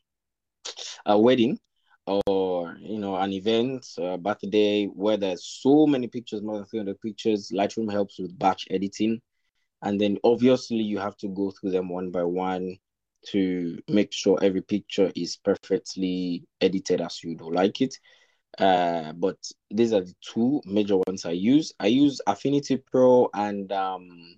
a 1.06 1.18
wedding 1.18 1.58
or 2.06 2.76
you 2.80 2.98
know 2.98 3.16
an 3.16 3.32
event, 3.32 3.86
a 3.98 4.16
birthday 4.16 4.86
where 4.86 5.16
there's 5.16 5.44
so 5.44 5.86
many 5.86 6.08
pictures, 6.08 6.42
more 6.42 6.56
than 6.56 6.64
300 6.64 7.00
pictures. 7.00 7.52
Lightroom 7.54 7.90
helps 7.92 8.18
with 8.18 8.36
batch 8.38 8.66
editing, 8.70 9.20
and 9.82 10.00
then 10.00 10.18
obviously 10.24 10.78
you 10.82 10.98
have 10.98 11.16
to 11.18 11.28
go 11.28 11.50
through 11.50 11.70
them 11.70 11.88
one 11.88 12.10
by 12.10 12.22
one 12.24 12.76
to 13.26 13.78
make 13.88 14.12
sure 14.12 14.38
every 14.42 14.62
picture 14.62 15.10
is 15.14 15.36
perfectly 15.36 16.44
edited 16.60 17.00
as 17.00 17.22
you 17.22 17.36
do 17.36 17.50
like 17.50 17.80
it. 17.80 17.94
Uh, 18.58 19.12
but 19.12 19.36
these 19.70 19.92
are 19.92 20.00
the 20.00 20.14
two 20.20 20.60
major 20.64 20.96
ones 21.06 21.24
I 21.24 21.32
use. 21.32 21.72
I 21.78 21.88
use 21.88 22.20
Affinity 22.26 22.78
Pro 22.78 23.28
and 23.34 23.70
um, 23.72 24.36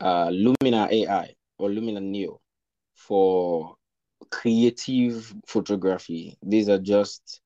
uh, 0.00 0.28
Luminar 0.28 0.90
AI 0.92 1.34
or 1.58 1.68
Luminar 1.68 2.02
Neo 2.02 2.40
for 2.94 3.76
creative 4.30 5.34
photography. 5.46 6.36
These 6.42 6.68
are 6.68 6.78
just 6.78 7.40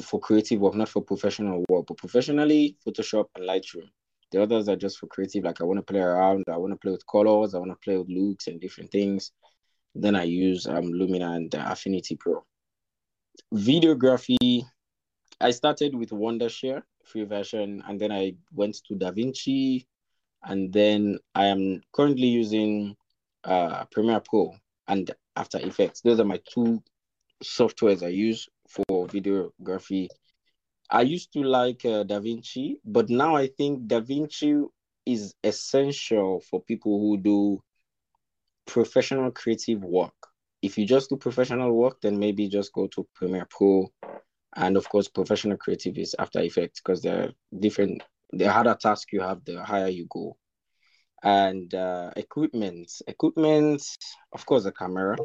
for 0.00 0.20
creative 0.20 0.60
work, 0.60 0.74
not 0.74 0.88
for 0.88 1.02
professional 1.02 1.64
work, 1.68 1.86
but 1.86 1.96
professionally, 1.96 2.76
Photoshop 2.86 3.26
and 3.34 3.48
Lightroom. 3.48 3.88
The 4.30 4.42
others 4.42 4.68
are 4.68 4.76
just 4.76 4.98
for 4.98 5.06
creative, 5.06 5.44
like 5.44 5.60
I 5.60 5.64
want 5.64 5.78
to 5.78 5.92
play 5.92 6.00
around, 6.00 6.44
I 6.48 6.56
want 6.56 6.72
to 6.72 6.78
play 6.78 6.92
with 6.92 7.06
colors, 7.06 7.54
I 7.54 7.58
want 7.58 7.70
to 7.70 7.78
play 7.82 7.96
with 7.96 8.08
looks 8.08 8.46
and 8.46 8.60
different 8.60 8.90
things. 8.90 9.32
Then 9.94 10.14
I 10.14 10.24
use 10.24 10.66
um, 10.66 10.92
Luminar 10.92 11.36
and 11.36 11.54
uh, 11.54 11.64
Affinity 11.66 12.16
Pro. 12.16 12.44
Videography, 13.54 14.64
I 15.40 15.50
started 15.50 15.94
with 15.94 16.10
Wondershare 16.10 16.82
free 17.08 17.24
version, 17.24 17.82
and 17.88 17.98
then 17.98 18.12
I 18.12 18.34
went 18.52 18.76
to 18.86 18.94
DaVinci, 18.94 19.86
and 20.44 20.72
then 20.72 21.18
I 21.34 21.46
am 21.46 21.80
currently 21.92 22.26
using 22.26 22.94
uh, 23.44 23.84
Premiere 23.90 24.20
Pro 24.20 24.54
and 24.86 25.10
After 25.36 25.58
Effects. 25.58 26.02
Those 26.02 26.20
are 26.20 26.24
my 26.24 26.40
two 26.52 26.82
softwares 27.42 28.04
I 28.04 28.08
use 28.08 28.48
for 28.68 28.84
videography. 28.88 30.08
I 30.90 31.02
used 31.02 31.32
to 31.34 31.40
like 31.42 31.84
uh, 31.84 32.04
DaVinci, 32.04 32.76
but 32.84 33.10
now 33.10 33.36
I 33.36 33.48
think 33.48 33.86
Da 33.86 34.00
Vinci 34.00 34.62
is 35.04 35.34
essential 35.44 36.40
for 36.40 36.62
people 36.62 36.98
who 36.98 37.18
do 37.18 37.62
professional 38.66 39.30
creative 39.30 39.82
work. 39.82 40.14
If 40.62 40.78
you 40.78 40.86
just 40.86 41.10
do 41.10 41.16
professional 41.16 41.72
work, 41.72 42.00
then 42.00 42.18
maybe 42.18 42.48
just 42.48 42.72
go 42.72 42.86
to 42.88 43.06
Premiere 43.14 43.46
Pro. 43.50 43.92
And 44.56 44.76
of 44.76 44.88
course, 44.88 45.08
professional 45.08 45.56
creative 45.56 45.98
is 45.98 46.16
After 46.18 46.40
Effects 46.40 46.80
because 46.80 47.02
they're 47.02 47.32
different. 47.58 48.02
The 48.32 48.50
harder 48.50 48.74
task 48.74 49.12
you 49.12 49.20
have, 49.20 49.44
the 49.44 49.62
higher 49.62 49.88
you 49.88 50.06
go. 50.10 50.36
And 51.22 51.72
uh, 51.74 52.12
equipment, 52.16 52.90
equipment, 53.06 53.82
of 54.32 54.46
course, 54.46 54.64
a 54.64 54.72
camera, 54.72 55.16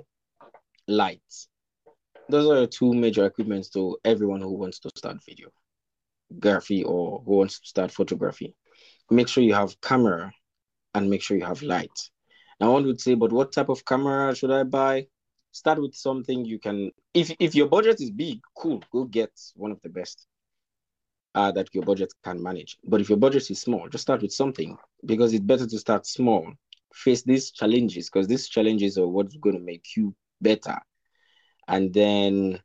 lights. 0.87 1.47
Those 2.29 2.49
are 2.49 2.67
two 2.67 2.93
major 2.93 3.25
equipments 3.25 3.69
to 3.71 3.97
everyone 4.03 4.41
who 4.41 4.53
wants 4.53 4.79
to 4.79 4.89
start 4.95 5.17
videography 5.27 6.85
or 6.85 7.21
who 7.25 7.37
wants 7.37 7.59
to 7.59 7.67
start 7.67 7.91
photography. 7.91 8.55
Make 9.11 9.27
sure 9.27 9.43
you 9.43 9.53
have 9.53 9.79
camera 9.81 10.31
and 10.95 11.09
make 11.09 11.21
sure 11.21 11.37
you 11.37 11.45
have 11.45 11.61
light 11.61 12.09
now 12.59 12.71
one 12.71 12.85
would 12.85 13.01
say, 13.01 13.15
but 13.15 13.31
what 13.31 13.51
type 13.51 13.69
of 13.69 13.85
camera 13.85 14.35
should 14.35 14.51
I 14.51 14.63
buy? 14.63 15.07
Start 15.51 15.81
with 15.81 15.93
something 15.95 16.45
you 16.45 16.59
can. 16.59 16.91
If 17.13 17.31
if 17.39 17.55
your 17.55 17.67
budget 17.67 18.01
is 18.01 18.09
big, 18.09 18.39
cool, 18.55 18.81
go 18.91 19.03
get 19.03 19.31
one 19.55 19.71
of 19.71 19.81
the 19.81 19.89
best 19.89 20.27
uh, 21.35 21.51
that 21.51 21.73
your 21.73 21.83
budget 21.83 22.13
can 22.23 22.41
manage. 22.41 22.77
But 22.85 23.01
if 23.01 23.09
your 23.09 23.17
budget 23.17 23.49
is 23.51 23.61
small, 23.61 23.89
just 23.89 24.03
start 24.03 24.21
with 24.21 24.31
something 24.31 24.77
because 25.05 25.33
it's 25.33 25.43
better 25.43 25.67
to 25.67 25.77
start 25.77 26.05
small. 26.07 26.53
Face 26.93 27.23
these 27.23 27.51
challenges 27.51 28.09
because 28.09 28.27
these 28.27 28.47
challenges 28.47 28.97
are 28.97 29.07
what's 29.07 29.35
going 29.37 29.57
to 29.57 29.61
make 29.61 29.85
you 29.97 30.15
better. 30.41 30.77
And 31.67 31.93
then 31.93 32.59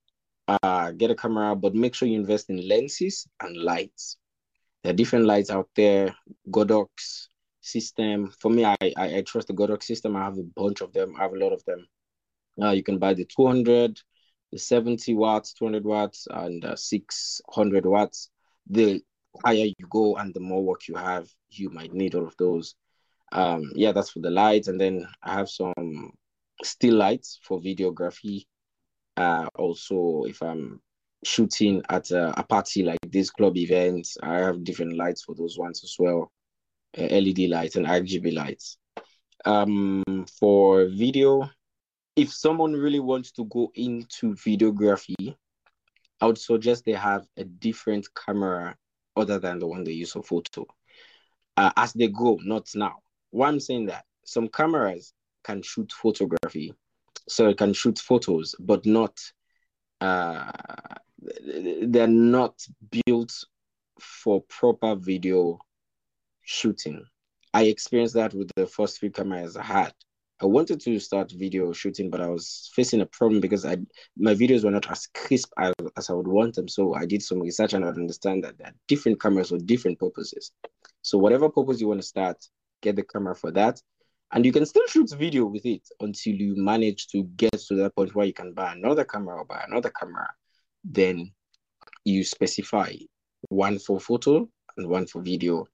uh, 0.49 0.93
get 0.93 1.11
a 1.11 1.15
camera, 1.15 1.55
but 1.55 1.75
make 1.75 1.95
sure 1.95 2.09
you 2.09 2.19
invest 2.19 2.51
in 2.51 2.67
lenses 2.69 3.27
and 3.41 3.57
lights. 3.57 4.17
There 4.83 4.93
are 4.93 4.97
different 4.97 5.27
lights 5.27 5.51
out 5.51 5.69
there, 5.77 6.15
Godox, 6.51 7.29
system. 7.61 8.33
For 8.41 8.51
me, 8.51 8.65
I, 8.65 8.77
I, 8.97 9.17
I 9.17 9.23
trust 9.23 9.49
the 9.49 9.55
Godox 9.55 9.85
system. 9.85 10.17
I 10.17 10.25
have 10.25 10.39
a 10.39 10.43
bunch 10.43 10.81
of 10.81 10.93
them. 10.93 11.15
I 11.17 11.23
have 11.23 11.33
a 11.33 11.39
lot 11.39 11.53
of 11.53 11.65
them. 11.65 11.87
Uh, 12.61 12.71
you 12.71 12.83
can 12.83 12.99
buy 12.99 13.15
the 13.15 13.25
200 13.25 14.01
the 14.53 14.59
70 14.59 15.15
watts, 15.15 15.53
200 15.53 15.85
watts, 15.85 16.27
and 16.31 16.65
uh, 16.65 16.77
600 16.77 17.85
watts. 17.87 18.31
The 18.69 19.03
higher 19.45 19.67
you 19.67 19.87
go 19.91 20.17
and 20.17 20.33
the 20.33 20.41
more 20.41 20.63
work 20.63 20.89
you 20.89 20.97
have, 20.97 21.29
you 21.51 21.71
might 21.71 21.93
need 21.93 22.15
all 22.15 22.27
of 22.27 22.37
those. 22.39 22.75
Um, 23.33 23.71
yeah, 23.75 23.93
that's 23.93 24.11
for 24.11 24.21
the 24.21 24.31
lights. 24.31 24.69
And 24.69 24.81
then 24.81 25.07
I 25.23 25.35
have 25.35 25.49
some 25.51 26.13
still 26.63 26.95
lights 26.95 27.39
for 27.43 27.61
videography. 27.61 28.47
Uh, 29.19 29.49
also, 29.57 30.23
if 30.29 30.41
I'm 30.41 30.81
shooting 31.25 31.83
at 31.89 32.13
a, 32.13 32.39
a, 32.39 32.45
party 32.45 32.85
like 32.85 33.01
this 33.09 33.31
club 33.31 33.57
event, 33.57 34.07
I 34.23 34.39
have 34.39 34.63
different 34.63 34.97
lights 34.97 35.25
for 35.25 35.35
those 35.35 35.59
ones 35.59 35.83
as 35.83 35.97
well. 35.99 36.31
Uh, 36.97 37.03
LED 37.03 37.51
lights 37.51 37.75
and 37.75 37.85
RGB 37.85 38.33
lights. 38.33 38.79
Um, 39.45 40.05
for 40.39 40.87
video, 40.87 41.51
if 42.15 42.33
someone 42.33 42.75
really 42.75 43.01
wants 43.01 43.33
to 43.33 43.45
go 43.47 43.73
into 43.75 44.35
videography, 44.35 45.35
I 46.21 46.27
would 46.27 46.39
suggest 46.39 46.85
they 46.85 46.93
have 46.93 47.27
a 47.37 47.43
different 47.43 48.07
camera 48.15 48.77
other 49.17 49.41
than 49.41 49.59
the 49.59 49.67
one 49.67 49.83
they 49.83 49.93
use 49.93 50.13
for 50.13 50.23
photo 50.23 50.65
uh, 51.57 51.73
as 51.77 51.93
they 51.93 52.07
go, 52.07 52.39
not 52.45 52.69
now. 52.77 52.99
Why 53.31 53.49
I'm 53.49 53.59
saying 53.59 53.87
that 53.87 54.05
some 54.25 54.47
cameras 54.47 55.13
can 55.43 55.61
shoot 55.61 55.93
photography, 55.93 56.73
so 57.29 57.49
it 57.49 57.59
can 57.59 57.73
shoot 57.73 57.99
photos, 57.99 58.55
but 58.59 58.85
not 58.87 59.19
uh, 60.01 60.51
they're 61.83 62.07
not 62.07 62.55
built 63.07 63.33
for 64.01 64.43
proper 64.49 64.95
video 64.95 65.59
shooting. 66.43 67.05
I 67.53 67.65
experienced 67.65 68.15
that 68.15 68.35
with 68.35 68.51
the 68.57 68.67
first 68.67 68.99
few 68.99 69.11
cameras 69.11 69.57
I 69.57 69.65
had. 69.65 69.93
I 70.41 70.47
wanted 70.47 70.81
to 70.83 71.01
start 71.01 71.33
video 71.33 71.73
shooting, 71.73 72.11
but 72.11 72.21
I 72.21 72.29
was 72.29 72.71
facing 72.73 73.01
a 73.01 73.07
problem 73.07 73.41
because 73.41 73.65
I 73.65 73.79
my 74.17 74.35
videos 74.35 74.65
were 74.65 74.71
not 74.71 74.89
as 74.89 75.09
crisp 75.09 75.53
as, 75.59 75.75
as 75.97 76.11
I 76.11 76.13
would 76.13 76.29
want 76.29 76.55
them. 76.55 76.69
So 76.69 76.95
I 76.95 77.07
did 77.07 77.23
some 77.23 77.41
research 77.41 77.73
and 77.73 77.85
I 77.85 77.89
understand 77.89 78.45
that 78.45 78.57
there 78.57 78.69
are 78.69 78.75
different 78.87 79.21
cameras 79.21 79.49
for 79.49 79.59
different 79.59 79.99
purposes. 79.99 80.53
So 81.03 81.19
whatever 81.19 81.49
purpose 81.49 81.81
you 81.81 81.89
want 81.89 82.01
to 82.03 82.07
start, 82.07 82.37
get 82.83 82.95
the 82.95 83.03
camera 83.03 83.35
for 83.35 83.51
that. 83.53 83.81
And 84.33 84.45
you 84.45 84.53
can 84.53 84.67
still 84.67 84.87
shoot 84.89 85.11
video 85.17 85.47
with 85.47 85.65
it 85.65 85.89
until 86.01 86.35
you 86.35 86.55
manage 86.57 87.07
to 87.09 87.23
get 87.37 87.53
to 87.69 87.75
that 87.77 87.97
point 87.97 88.15
where 88.15 88.27
you 88.27 88.35
can 88.35 88.53
buy 88.53 88.73
another 88.73 89.05
camera 89.05 89.37
or 89.37 89.45
buy 89.45 89.65
another 89.67 89.91
camera. 89.91 90.29
Then 90.85 91.33
you 92.05 92.25
specify 92.25 92.93
one 93.49 93.79
for 93.79 94.01
photo 94.01 94.49
and 94.77 94.89
one 94.89 95.07
for 95.07 95.23
video. 95.23 95.67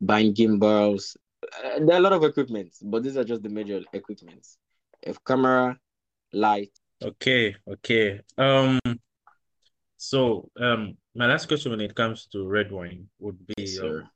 Buying 0.00 0.34
gimbals, 0.34 1.16
uh, 1.42 1.78
there 1.80 1.94
are 1.94 1.98
a 1.98 2.00
lot 2.00 2.12
of 2.12 2.22
equipment, 2.24 2.74
but 2.82 3.02
these 3.02 3.16
are 3.16 3.24
just 3.24 3.42
the 3.42 3.48
major 3.48 3.80
equipments. 3.92 4.58
A 5.06 5.14
camera, 5.26 5.78
light. 6.32 6.70
Okay, 7.02 7.56
okay. 7.68 8.20
Um, 8.38 8.78
so 9.96 10.50
um, 10.60 10.96
my 11.14 11.26
last 11.26 11.46
question 11.46 11.70
when 11.70 11.80
it 11.80 11.94
comes 11.94 12.26
to 12.32 12.46
red 12.46 12.70
wine 12.70 13.08
would 13.18 13.38
be 13.46 13.54
yes, 13.58 13.78
um, 13.80 14.08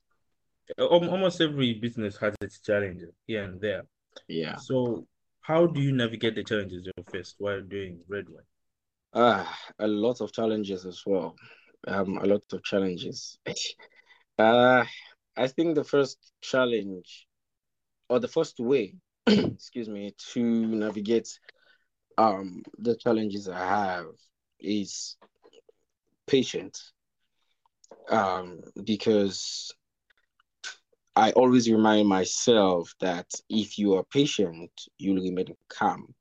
almost 0.78 1.40
every 1.40 1.74
business 1.74 2.16
has 2.18 2.34
its 2.40 2.60
challenges 2.60 3.14
here 3.26 3.44
and 3.44 3.60
there. 3.60 3.82
Yeah. 4.28 4.56
So 4.56 5.06
how 5.40 5.66
do 5.66 5.80
you 5.80 5.92
navigate 5.92 6.34
the 6.34 6.44
challenges 6.44 6.86
you 6.86 7.04
faced 7.10 7.36
while 7.38 7.60
doing 7.60 8.00
red 8.08 8.28
wine? 8.28 8.44
Ah, 9.14 9.58
uh, 9.78 9.84
a 9.84 9.86
lot 9.86 10.20
of 10.20 10.32
challenges 10.32 10.84
as 10.84 11.02
well. 11.06 11.36
Um, 11.86 12.18
a 12.18 12.26
lot 12.26 12.42
of 12.52 12.62
challenges. 12.64 13.38
uh 14.38 14.84
I 15.36 15.46
think 15.48 15.74
the 15.74 15.84
first 15.84 16.32
challenge 16.40 17.26
or 18.08 18.18
the 18.20 18.28
first 18.28 18.58
way, 18.58 18.94
excuse 19.26 19.88
me, 19.88 20.14
to 20.32 20.42
navigate 20.42 21.28
um 22.18 22.62
the 22.78 22.96
challenges 22.96 23.48
I 23.48 23.58
have 23.58 24.06
is 24.58 25.16
patient. 26.26 26.78
Um, 28.08 28.60
because 28.84 29.72
I 31.16 31.32
always 31.32 31.70
remind 31.70 32.08
myself 32.08 32.94
that 33.00 33.26
if 33.48 33.78
you 33.78 33.94
are 33.94 34.04
patient, 34.04 34.70
you'll 34.98 35.22
remain 35.22 35.56
calm. 35.68 36.14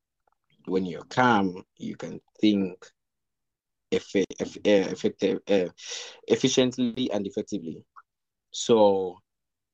When 0.65 0.85
you're 0.85 1.03
calm, 1.03 1.63
you 1.77 1.97
can 1.97 2.21
think 2.39 2.85
effe- 3.91 4.23
eff- 4.39 4.57
effective, 4.65 5.39
uh, 5.49 5.69
efficiently 6.27 7.11
and 7.11 7.27
effectively. 7.27 7.83
So 8.51 9.17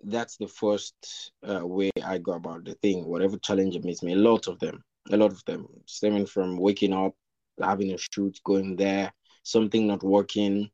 that's 0.04 0.38
the 0.38 0.48
first 0.48 1.32
uh, 1.48 1.66
way 1.66 1.92
I 2.04 2.18
go 2.18 2.34
about 2.34 2.66
the 2.66 2.74
thing. 2.76 3.06
Whatever 3.06 3.38
challenge 3.38 3.78
meets 3.84 4.04
me, 4.04 4.14
a 4.14 4.18
lot 4.18 4.48
of 4.48 4.60
them, 4.60 4.84
a 5.12 5.18
lot 5.18 5.32
of 5.32 5.44
them, 5.46 5.68
stemming 5.86 6.26
from 6.26 6.58
waking 6.58 6.94
up, 6.94 7.14
having 7.62 7.94
a 7.94 7.98
shoot, 7.98 8.40
going 8.44 8.76
there, 8.76 9.14
something 9.44 9.86
not 9.88 10.04
working, 10.04 10.70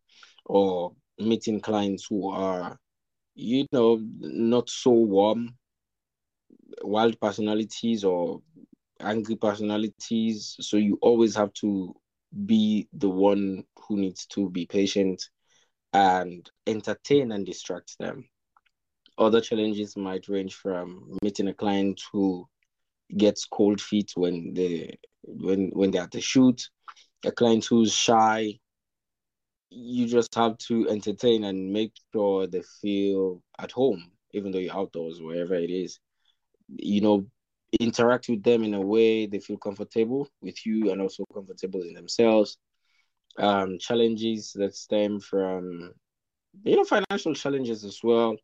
or 0.46 0.94
meeting 1.20 1.60
clients 1.60 2.08
who 2.10 2.30
are, 2.32 2.80
you 3.38 3.68
know, 3.72 4.00
not 4.20 4.68
so 4.68 4.90
warm, 4.90 5.56
wild 6.82 7.20
personalities 7.22 8.04
or 8.04 8.42
angry 9.00 9.36
personalities. 9.36 10.56
So 10.60 10.78
you 10.78 10.98
always 11.02 11.36
have 11.36 11.54
to 11.54 11.96
be 12.46 12.90
the 12.94 13.10
one 13.10 13.64
who 13.88 13.98
needs 13.98 14.26
to 14.28 14.50
be 14.50 14.66
patient 14.66 15.24
and 15.94 16.50
entertain 16.66 17.32
and 17.32 17.46
distract 17.46 17.98
them. 18.00 18.28
Other 19.18 19.40
challenges 19.42 19.96
might 19.96 20.28
range 20.28 20.56
from 20.56 21.18
meeting 21.24 21.48
a 21.48 21.54
client 21.54 22.02
who 22.12 22.48
gets 23.16 23.46
cold 23.46 23.80
feet 23.80 24.12
when 24.16 24.54
they 24.54 24.98
when 25.24 25.70
when 25.74 25.92
they're 25.92 26.04
at 26.04 26.12
the 26.12 26.22
shoot, 26.22 26.70
a 27.26 27.32
client 27.32 27.66
who's 27.66 27.94
shy. 27.94 28.60
You 29.70 30.08
just 30.08 30.34
have 30.36 30.58
to 30.70 30.88
entertain 30.90 31.44
and 31.44 31.72
make 31.74 31.92
sure 32.14 32.48
they 32.48 32.64
feel 32.82 33.42
at 33.60 33.72
home, 33.72 34.12
even 34.32 34.52
though 34.52 34.60
you're 34.60 34.76
outdoors, 34.76 35.22
wherever 35.22 35.56
it 35.56 35.70
is. 35.70 36.00
You 36.70 37.02
know, 37.02 37.28
interact 37.80 38.30
with 38.30 38.44
them 38.44 38.64
in 38.64 38.74
a 38.74 38.82
way 38.82 39.26
they 39.26 39.40
feel 39.40 39.58
comfortable 39.58 40.30
with 40.42 40.66
you 40.66 40.92
and 40.92 41.02
also 41.02 41.26
comfortable 41.34 41.82
in 41.82 41.94
themselves. 41.94 42.58
Um, 43.38 43.78
challenges 43.80 44.54
that 44.54 44.76
stem 44.76 45.20
from 45.20 45.94
you 46.64 46.76
know 46.76 46.84
financial 46.86 47.34
challenges 47.34 47.84
as 47.84 48.00
well. 48.04 48.36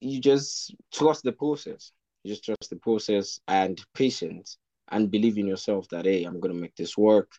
You 0.00 0.20
just 0.20 0.74
trust 0.92 1.24
the 1.24 1.32
process. 1.32 1.92
You 2.24 2.32
just 2.32 2.44
trust 2.44 2.70
the 2.70 2.76
process 2.76 3.40
and 3.48 3.80
patience 3.94 4.58
and 4.90 5.10
believe 5.10 5.38
in 5.38 5.46
yourself 5.46 5.86
that 5.90 6.06
hey 6.06 6.24
i'm 6.24 6.40
going 6.40 6.54
to 6.54 6.60
make 6.60 6.74
this 6.76 6.96
work. 6.96 7.30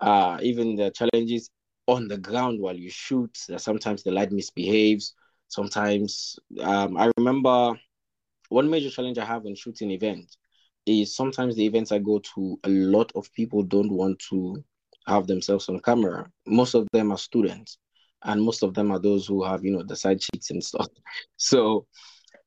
Uh, 0.00 0.38
even 0.42 0.76
the 0.76 0.90
challenges 0.90 1.50
on 1.86 2.08
the 2.08 2.18
ground 2.18 2.60
while 2.60 2.76
you 2.76 2.90
shoot 2.90 3.30
sometimes 3.56 4.02
the 4.02 4.10
light 4.10 4.32
misbehaves 4.32 5.14
sometimes 5.48 6.38
um, 6.60 6.96
i 6.96 7.10
remember 7.16 7.78
one 8.48 8.68
major 8.70 8.90
challenge 8.90 9.18
i 9.18 9.24
have 9.24 9.42
when 9.42 9.54
shooting 9.54 9.90
events 9.90 10.38
is 10.86 11.14
sometimes 11.14 11.56
the 11.56 11.64
events 11.64 11.92
i 11.92 11.98
go 11.98 12.18
to 12.20 12.58
a 12.64 12.68
lot 12.68 13.10
of 13.14 13.32
people 13.32 13.62
don't 13.62 13.92
want 13.92 14.18
to 14.18 14.62
have 15.06 15.26
themselves 15.26 15.68
on 15.68 15.80
camera. 15.80 16.30
Most 16.46 16.74
of 16.74 16.86
them 16.92 17.12
are 17.12 17.18
students, 17.18 17.78
and 18.22 18.42
most 18.42 18.62
of 18.62 18.74
them 18.74 18.90
are 18.90 18.98
those 18.98 19.26
who 19.26 19.44
have, 19.44 19.64
you 19.64 19.72
know, 19.72 19.82
the 19.82 19.96
side 19.96 20.20
chicks 20.20 20.50
and 20.50 20.62
stuff. 20.62 20.88
So, 21.36 21.86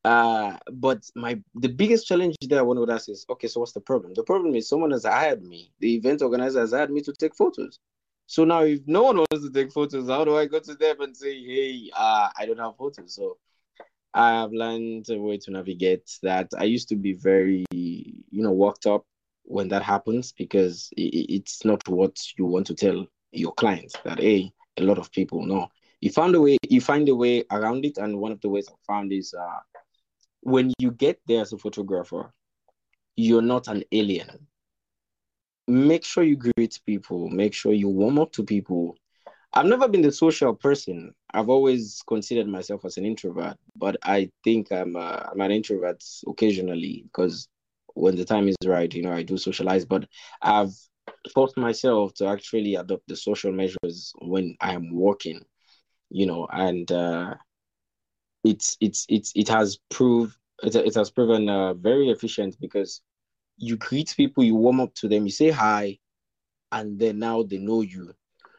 uh, 0.04 0.56
but 0.72 0.98
my 1.14 1.40
the 1.54 1.68
biggest 1.68 2.06
challenge 2.06 2.36
there 2.48 2.64
want 2.64 2.84
to 2.86 2.92
ask 2.92 3.08
is, 3.08 3.26
okay, 3.28 3.48
so 3.48 3.60
what's 3.60 3.72
the 3.72 3.80
problem? 3.80 4.14
The 4.14 4.22
problem 4.22 4.54
is 4.54 4.68
someone 4.68 4.92
has 4.92 5.04
hired 5.04 5.42
me. 5.42 5.72
The 5.80 5.94
event 5.96 6.22
organizer 6.22 6.60
has 6.60 6.72
hired 6.72 6.90
me 6.90 7.00
to 7.02 7.12
take 7.12 7.34
photos. 7.34 7.78
So 8.26 8.44
now, 8.44 8.62
if 8.62 8.80
no 8.86 9.02
one 9.02 9.16
wants 9.18 9.46
to 9.46 9.50
take 9.50 9.72
photos, 9.72 10.08
how 10.08 10.24
do 10.24 10.36
I 10.36 10.46
go 10.46 10.58
to 10.58 10.74
them 10.74 11.00
and 11.00 11.16
say, 11.16 11.42
hey, 11.44 11.90
uh, 11.96 12.30
I 12.36 12.46
don't 12.46 12.58
have 12.58 12.76
photos? 12.76 13.14
So 13.14 13.38
I 14.14 14.30
have 14.40 14.52
learned 14.52 15.08
a 15.10 15.18
way 15.18 15.38
to 15.38 15.50
navigate 15.50 16.10
that. 16.22 16.48
I 16.58 16.64
used 16.64 16.88
to 16.88 16.96
be 16.96 17.12
very, 17.12 17.64
you 17.72 18.22
know, 18.30 18.52
worked 18.52 18.86
up 18.86 19.04
when 19.44 19.68
that 19.68 19.82
happens 19.82 20.32
because 20.32 20.88
it's 20.96 21.64
not 21.64 21.86
what 21.88 22.16
you 22.38 22.46
want 22.46 22.66
to 22.66 22.74
tell 22.74 23.06
your 23.32 23.52
clients 23.52 23.94
that 24.04 24.18
hey 24.18 24.50
a 24.78 24.82
lot 24.82 24.98
of 24.98 25.10
people 25.12 25.44
know 25.44 25.68
you 26.00 26.10
found 26.10 26.34
a 26.34 26.40
way 26.40 26.56
you 26.68 26.80
find 26.80 27.08
a 27.08 27.14
way 27.14 27.44
around 27.50 27.84
it 27.84 27.98
and 27.98 28.18
one 28.18 28.32
of 28.32 28.40
the 28.40 28.48
ways 28.48 28.68
i 28.70 28.74
found 28.86 29.12
is 29.12 29.34
uh, 29.34 29.58
when 30.40 30.72
you 30.78 30.90
get 30.90 31.20
there 31.26 31.42
as 31.42 31.52
a 31.52 31.58
photographer 31.58 32.32
you're 33.16 33.42
not 33.42 33.68
an 33.68 33.82
alien 33.92 34.46
make 35.66 36.04
sure 36.04 36.24
you 36.24 36.36
greet 36.36 36.78
people 36.86 37.28
make 37.30 37.54
sure 37.54 37.72
you 37.72 37.88
warm 37.88 38.18
up 38.18 38.32
to 38.32 38.44
people. 38.44 38.96
I've 39.52 39.66
never 39.66 39.88
been 39.88 40.02
the 40.02 40.12
social 40.12 40.54
person. 40.54 41.14
I've 41.32 41.48
always 41.48 42.02
considered 42.08 42.48
myself 42.48 42.84
as 42.84 42.96
an 42.96 43.04
introvert 43.04 43.56
but 43.76 43.96
i 44.04 44.30
think 44.44 44.70
i'm, 44.70 44.96
uh, 44.96 45.20
I'm 45.30 45.40
an 45.40 45.50
introvert 45.50 46.02
occasionally 46.26 47.02
because 47.04 47.48
when 47.94 48.16
the 48.16 48.24
time 48.24 48.48
is 48.48 48.56
right, 48.66 48.92
you 48.92 49.02
know, 49.02 49.12
I 49.12 49.22
do 49.22 49.38
socialize, 49.38 49.84
but 49.84 50.06
I've 50.42 50.74
forced 51.32 51.56
myself 51.56 52.14
to 52.14 52.26
actually 52.26 52.74
adopt 52.74 53.06
the 53.08 53.16
social 53.16 53.52
measures 53.52 54.12
when 54.20 54.56
I 54.60 54.74
am 54.74 54.92
working, 54.92 55.40
you 56.10 56.26
know, 56.26 56.46
and 56.50 56.90
uh, 56.90 57.34
it's 58.42 58.76
it's 58.80 59.06
it's 59.08 59.32
it 59.34 59.48
has 59.48 59.78
proved 59.90 60.36
it, 60.62 60.74
it 60.76 60.94
has 60.94 61.10
proven 61.10 61.48
uh, 61.48 61.74
very 61.74 62.10
efficient 62.10 62.56
because 62.60 63.00
you 63.56 63.76
greet 63.76 64.14
people, 64.16 64.44
you 64.44 64.54
warm 64.54 64.80
up 64.80 64.94
to 64.96 65.08
them, 65.08 65.24
you 65.24 65.32
say 65.32 65.50
hi, 65.50 65.98
and 66.72 66.98
then 66.98 67.18
now 67.18 67.42
they 67.42 67.58
know 67.58 67.82
you. 67.82 68.14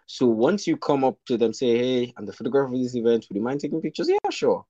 So 0.07 0.27
once 0.27 0.67
you 0.67 0.77
come 0.77 1.03
up 1.03 1.17
to 1.27 1.37
them, 1.37 1.53
say, 1.53 1.77
"Hey, 1.77 2.13
I'm 2.17 2.25
the 2.25 2.33
photographer 2.33 2.73
of 2.73 2.81
this 2.81 2.95
event. 2.95 3.25
Would 3.29 3.35
you 3.35 3.41
mind 3.43 3.61
taking 3.61 3.81
pictures?" 3.81 4.09
Yeah, 4.09 4.29
sure. 4.29 4.65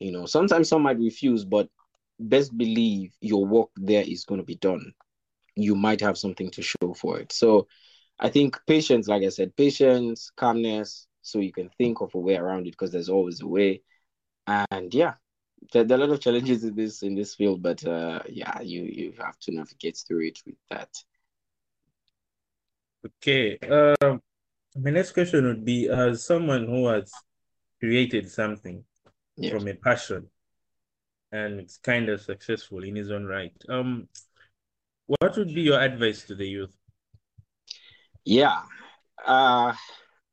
You 0.00 0.12
know, 0.12 0.26
sometimes 0.26 0.68
some 0.68 0.82
might 0.82 0.98
refuse, 0.98 1.44
but 1.44 1.68
best 2.18 2.56
believe 2.56 3.14
your 3.20 3.46
work 3.46 3.70
there 3.76 4.04
is 4.06 4.24
going 4.24 4.40
to 4.40 4.46
be 4.46 4.56
done. 4.56 4.92
You 5.56 5.74
might 5.74 6.00
have 6.00 6.18
something 6.18 6.50
to 6.52 6.62
show 6.62 6.94
for 6.94 7.20
it. 7.20 7.32
So 7.32 7.68
I 8.18 8.30
think 8.30 8.58
patience, 8.66 9.08
like 9.08 9.22
I 9.22 9.28
said, 9.28 9.56
patience, 9.56 10.30
calmness, 10.36 11.06
so 11.22 11.38
you 11.40 11.52
can 11.52 11.70
think 11.78 12.00
of 12.00 12.14
a 12.14 12.18
way 12.18 12.36
around 12.36 12.66
it 12.66 12.72
because 12.72 12.92
there's 12.92 13.08
always 13.08 13.40
a 13.42 13.46
way. 13.46 13.82
And 14.46 14.92
yeah, 14.94 15.14
there, 15.72 15.84
there, 15.84 15.98
are 15.98 16.02
a 16.02 16.06
lot 16.06 16.14
of 16.14 16.20
challenges 16.20 16.64
in 16.64 16.74
this 16.74 17.02
in 17.02 17.14
this 17.14 17.34
field, 17.34 17.62
but 17.62 17.84
uh, 17.86 18.20
yeah, 18.28 18.60
you 18.60 18.82
you 18.82 19.12
have 19.18 19.38
to 19.40 19.52
navigate 19.52 20.02
through 20.06 20.26
it 20.26 20.38
with 20.46 20.56
that. 20.70 20.88
Okay. 23.06 23.58
Um, 24.00 24.20
my 24.76 24.90
next 24.90 25.12
question 25.12 25.46
would 25.46 25.64
be: 25.64 25.88
as 25.88 26.24
someone 26.24 26.66
who 26.66 26.88
has 26.88 27.12
created 27.78 28.30
something 28.30 28.84
yes. 29.36 29.52
from 29.52 29.68
a 29.68 29.74
passion, 29.74 30.28
and 31.32 31.60
it's 31.60 31.78
kind 31.78 32.08
of 32.08 32.20
successful 32.20 32.82
in 32.82 32.96
his 32.96 33.10
own 33.10 33.26
right, 33.26 33.54
um, 33.68 34.08
what 35.06 35.36
would 35.36 35.54
be 35.54 35.62
your 35.62 35.80
advice 35.80 36.24
to 36.24 36.34
the 36.34 36.46
youth? 36.46 36.76
Yeah. 38.24 38.62
Uh 39.24 39.74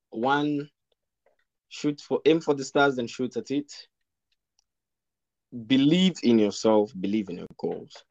one 0.09 0.69
shoot 1.69 1.99
for 1.99 2.21
aim 2.25 2.39
for 2.39 2.53
the 2.53 2.63
stars 2.63 2.97
and 2.97 3.09
shoot 3.09 3.35
at 3.37 3.51
it. 3.51 3.71
Believe 5.65 6.15
in 6.23 6.39
yourself, 6.39 6.91
believe 6.99 7.29
in 7.29 7.37
your 7.37 7.47
goals. 7.57 8.03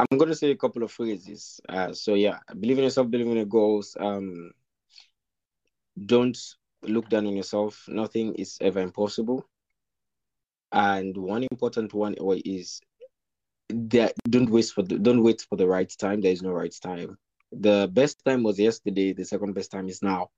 I'm 0.00 0.18
going 0.18 0.30
to 0.30 0.36
say 0.36 0.50
a 0.50 0.56
couple 0.56 0.82
of 0.82 0.92
phrases. 0.92 1.60
Uh, 1.68 1.92
so 1.92 2.14
yeah, 2.14 2.38
believe 2.58 2.78
in 2.78 2.84
yourself, 2.84 3.10
believe 3.10 3.26
in 3.26 3.36
your 3.36 3.44
goals. 3.46 3.96
Um, 3.98 4.52
don't 6.06 6.38
look 6.82 7.08
down 7.08 7.26
on 7.26 7.36
yourself. 7.36 7.84
Nothing 7.88 8.34
is 8.36 8.56
ever 8.60 8.80
impossible. 8.80 9.48
And 10.72 11.16
one 11.16 11.44
important 11.50 11.92
one 11.92 12.14
is 12.44 12.80
that 13.70 14.14
don't 14.28 14.50
waste 14.50 14.74
for 14.74 14.82
the, 14.82 14.98
don't 14.98 15.22
wait 15.22 15.44
for 15.48 15.56
the 15.56 15.66
right 15.66 15.92
time. 15.98 16.20
There 16.20 16.32
is 16.32 16.42
no 16.42 16.52
right 16.52 16.74
time 16.82 17.18
the 17.52 17.88
best 17.92 18.22
time 18.24 18.42
was 18.42 18.58
yesterday 18.58 19.12
the 19.12 19.24
second 19.24 19.54
best 19.54 19.70
time 19.70 19.88
is 19.88 20.02
now 20.02 20.28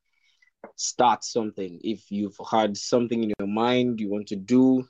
start 0.77 1.25
something 1.25 1.81
if 1.83 2.11
you've 2.11 2.39
had 2.51 2.77
something 2.77 3.25
in 3.25 3.33
your 3.39 3.49
mind 3.49 4.01
you 4.01 4.09
want 4.09 4.29
to 4.29 4.37
do 4.37 4.87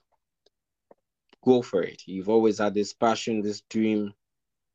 go 1.45 1.63
for 1.63 1.83
it. 1.83 2.03
You've 2.07 2.29
always 2.29 2.59
had 2.59 2.75
this 2.75 2.93
passion 2.93 3.43
this 3.43 3.63
dream. 3.71 4.13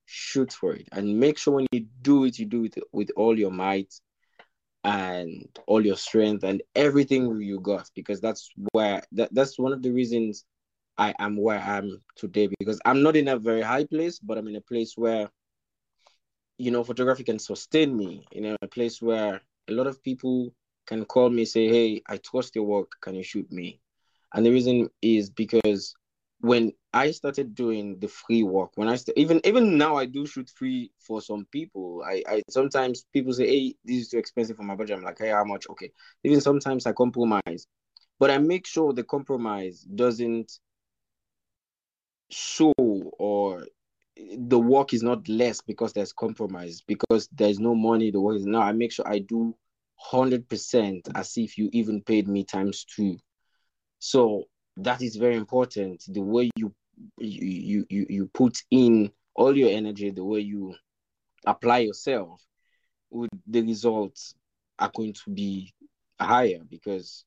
Shoot 0.05 0.53
for 0.53 0.73
it. 0.73 0.87
And 0.91 1.19
make 1.19 1.37
sure 1.37 1.55
when 1.55 1.67
you 1.71 1.87
do 2.01 2.25
it 2.25 2.37
you 2.37 2.45
do 2.45 2.65
it 2.65 2.75
with 2.91 3.09
all 3.15 3.37
your 3.37 3.51
might 3.51 3.93
and 4.83 5.47
all 5.65 5.83
your 5.83 5.97
strength 5.97 6.43
and 6.43 6.61
everything 6.75 7.41
you 7.41 7.59
got 7.59 7.89
because 7.95 8.21
that's 8.21 8.49
where 8.71 9.01
that, 9.13 9.33
that's 9.33 9.57
one 9.57 9.73
of 9.73 9.81
the 9.81 9.89
reasons 9.89 10.45
i 10.99 11.11
am 11.17 11.35
where 11.35 11.59
i 11.59 11.77
am 11.77 11.99
today 12.15 12.47
because 12.59 12.79
i'm 12.85 13.01
not 13.01 13.15
in 13.15 13.29
a 13.29 13.39
very 13.39 13.63
high 13.63 13.83
place 13.83 14.19
but 14.19 14.37
i'm 14.37 14.47
in 14.47 14.57
a 14.57 14.61
place 14.61 14.93
where 14.95 15.27
you 16.57 16.71
know, 16.71 16.83
photography 16.83 17.23
can 17.23 17.39
sustain 17.39 17.95
me 17.95 18.25
in 18.31 18.55
a 18.61 18.67
place 18.67 19.01
where 19.01 19.41
a 19.67 19.71
lot 19.71 19.87
of 19.87 20.01
people 20.03 20.53
can 20.87 21.03
call 21.05 21.29
me, 21.29 21.45
say, 21.45 21.67
Hey, 21.67 22.01
I 22.07 22.17
trust 22.17 22.55
your 22.55 22.65
work, 22.65 22.91
can 23.01 23.15
you 23.15 23.23
shoot 23.23 23.51
me? 23.51 23.79
And 24.33 24.45
the 24.45 24.51
reason 24.51 24.89
is 25.01 25.29
because 25.29 25.95
when 26.39 26.71
I 26.93 27.11
started 27.11 27.55
doing 27.55 27.99
the 27.99 28.07
free 28.07 28.43
work, 28.43 28.71
when 28.75 28.87
I 28.87 28.95
st- 28.95 29.17
even 29.17 29.41
even 29.45 29.77
now 29.77 29.95
I 29.95 30.05
do 30.05 30.25
shoot 30.25 30.49
free 30.49 30.91
for 30.99 31.21
some 31.21 31.45
people. 31.51 32.03
I, 32.05 32.23
I 32.27 32.41
sometimes 32.49 33.05
people 33.13 33.33
say, 33.33 33.47
Hey, 33.47 33.75
this 33.83 34.03
is 34.03 34.09
too 34.09 34.17
expensive 34.17 34.57
for 34.57 34.63
my 34.63 34.75
budget. 34.75 34.97
I'm 34.97 35.03
like, 35.03 35.19
hey, 35.19 35.29
how 35.29 35.43
much? 35.43 35.67
Okay. 35.69 35.91
Even 36.23 36.41
sometimes 36.41 36.85
I 36.85 36.93
compromise. 36.93 37.67
But 38.19 38.31
I 38.31 38.37
make 38.37 38.65
sure 38.65 38.93
the 38.93 39.03
compromise 39.03 39.81
doesn't 39.81 40.51
show 42.29 42.73
or 42.77 43.65
the 44.37 44.59
work 44.59 44.93
is 44.93 45.03
not 45.03 45.27
less 45.27 45.61
because 45.61 45.93
there's 45.93 46.13
compromise 46.13 46.81
because 46.87 47.27
there's 47.33 47.59
no 47.59 47.75
money 47.75 48.11
the 48.11 48.19
work 48.19 48.37
is 48.37 48.45
now 48.45 48.61
i 48.61 48.71
make 48.71 48.91
sure 48.91 49.07
i 49.07 49.19
do 49.19 49.55
100% 50.11 51.07
as 51.15 51.37
if 51.37 51.57
you 51.57 51.69
even 51.73 52.01
paid 52.01 52.27
me 52.27 52.43
times 52.43 52.85
two 52.85 53.17
so 53.99 54.43
that 54.77 55.01
is 55.01 55.15
very 55.15 55.35
important 55.35 56.03
the 56.09 56.21
way 56.21 56.49
you 56.55 56.73
you 57.17 57.85
you 57.89 58.05
you 58.09 58.29
put 58.33 58.61
in 58.71 59.11
all 59.35 59.55
your 59.55 59.69
energy 59.69 60.09
the 60.11 60.23
way 60.23 60.39
you 60.39 60.73
apply 61.45 61.79
yourself 61.79 62.41
with 63.09 63.29
the 63.47 63.61
results 63.61 64.35
are 64.79 64.91
going 64.95 65.13
to 65.13 65.29
be 65.31 65.73
higher 66.19 66.61
because 66.69 67.25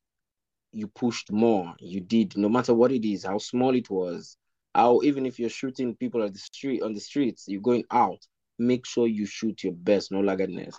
you 0.73 0.87
pushed 0.87 1.31
more 1.33 1.75
you 1.81 2.01
did 2.01 2.37
no 2.37 2.49
matter 2.49 2.75
what 2.75 2.93
it 2.93 3.07
is 3.07 3.25
how 3.25 3.39
small 3.39 3.75
it 3.75 3.89
was 3.89 4.37
how 4.79 5.01
even 5.03 5.27
if 5.27 5.39
you're 5.39 5.51
shooting 5.51 5.97
people 5.97 6.23
on 6.23 6.33
the 6.33 6.39
street 6.39 6.83
on 6.83 6.95
the 6.95 7.01
streets, 7.01 7.47
you're 7.49 7.61
going 7.61 7.85
out, 7.91 8.25
make 8.59 8.87
sure 8.87 9.09
you 9.09 9.27
shoot 9.27 9.65
your 9.65 9.73
best, 9.73 10.13
no 10.13 10.21
laggardness. 10.21 10.79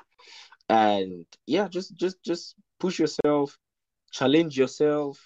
And 0.69 1.25
yeah, 1.45 1.67
just 1.67 1.95
just 1.95 2.23
just 2.23 2.55
push 2.79 2.97
yourself, 2.99 3.57
challenge 4.11 4.57
yourself, 4.57 5.19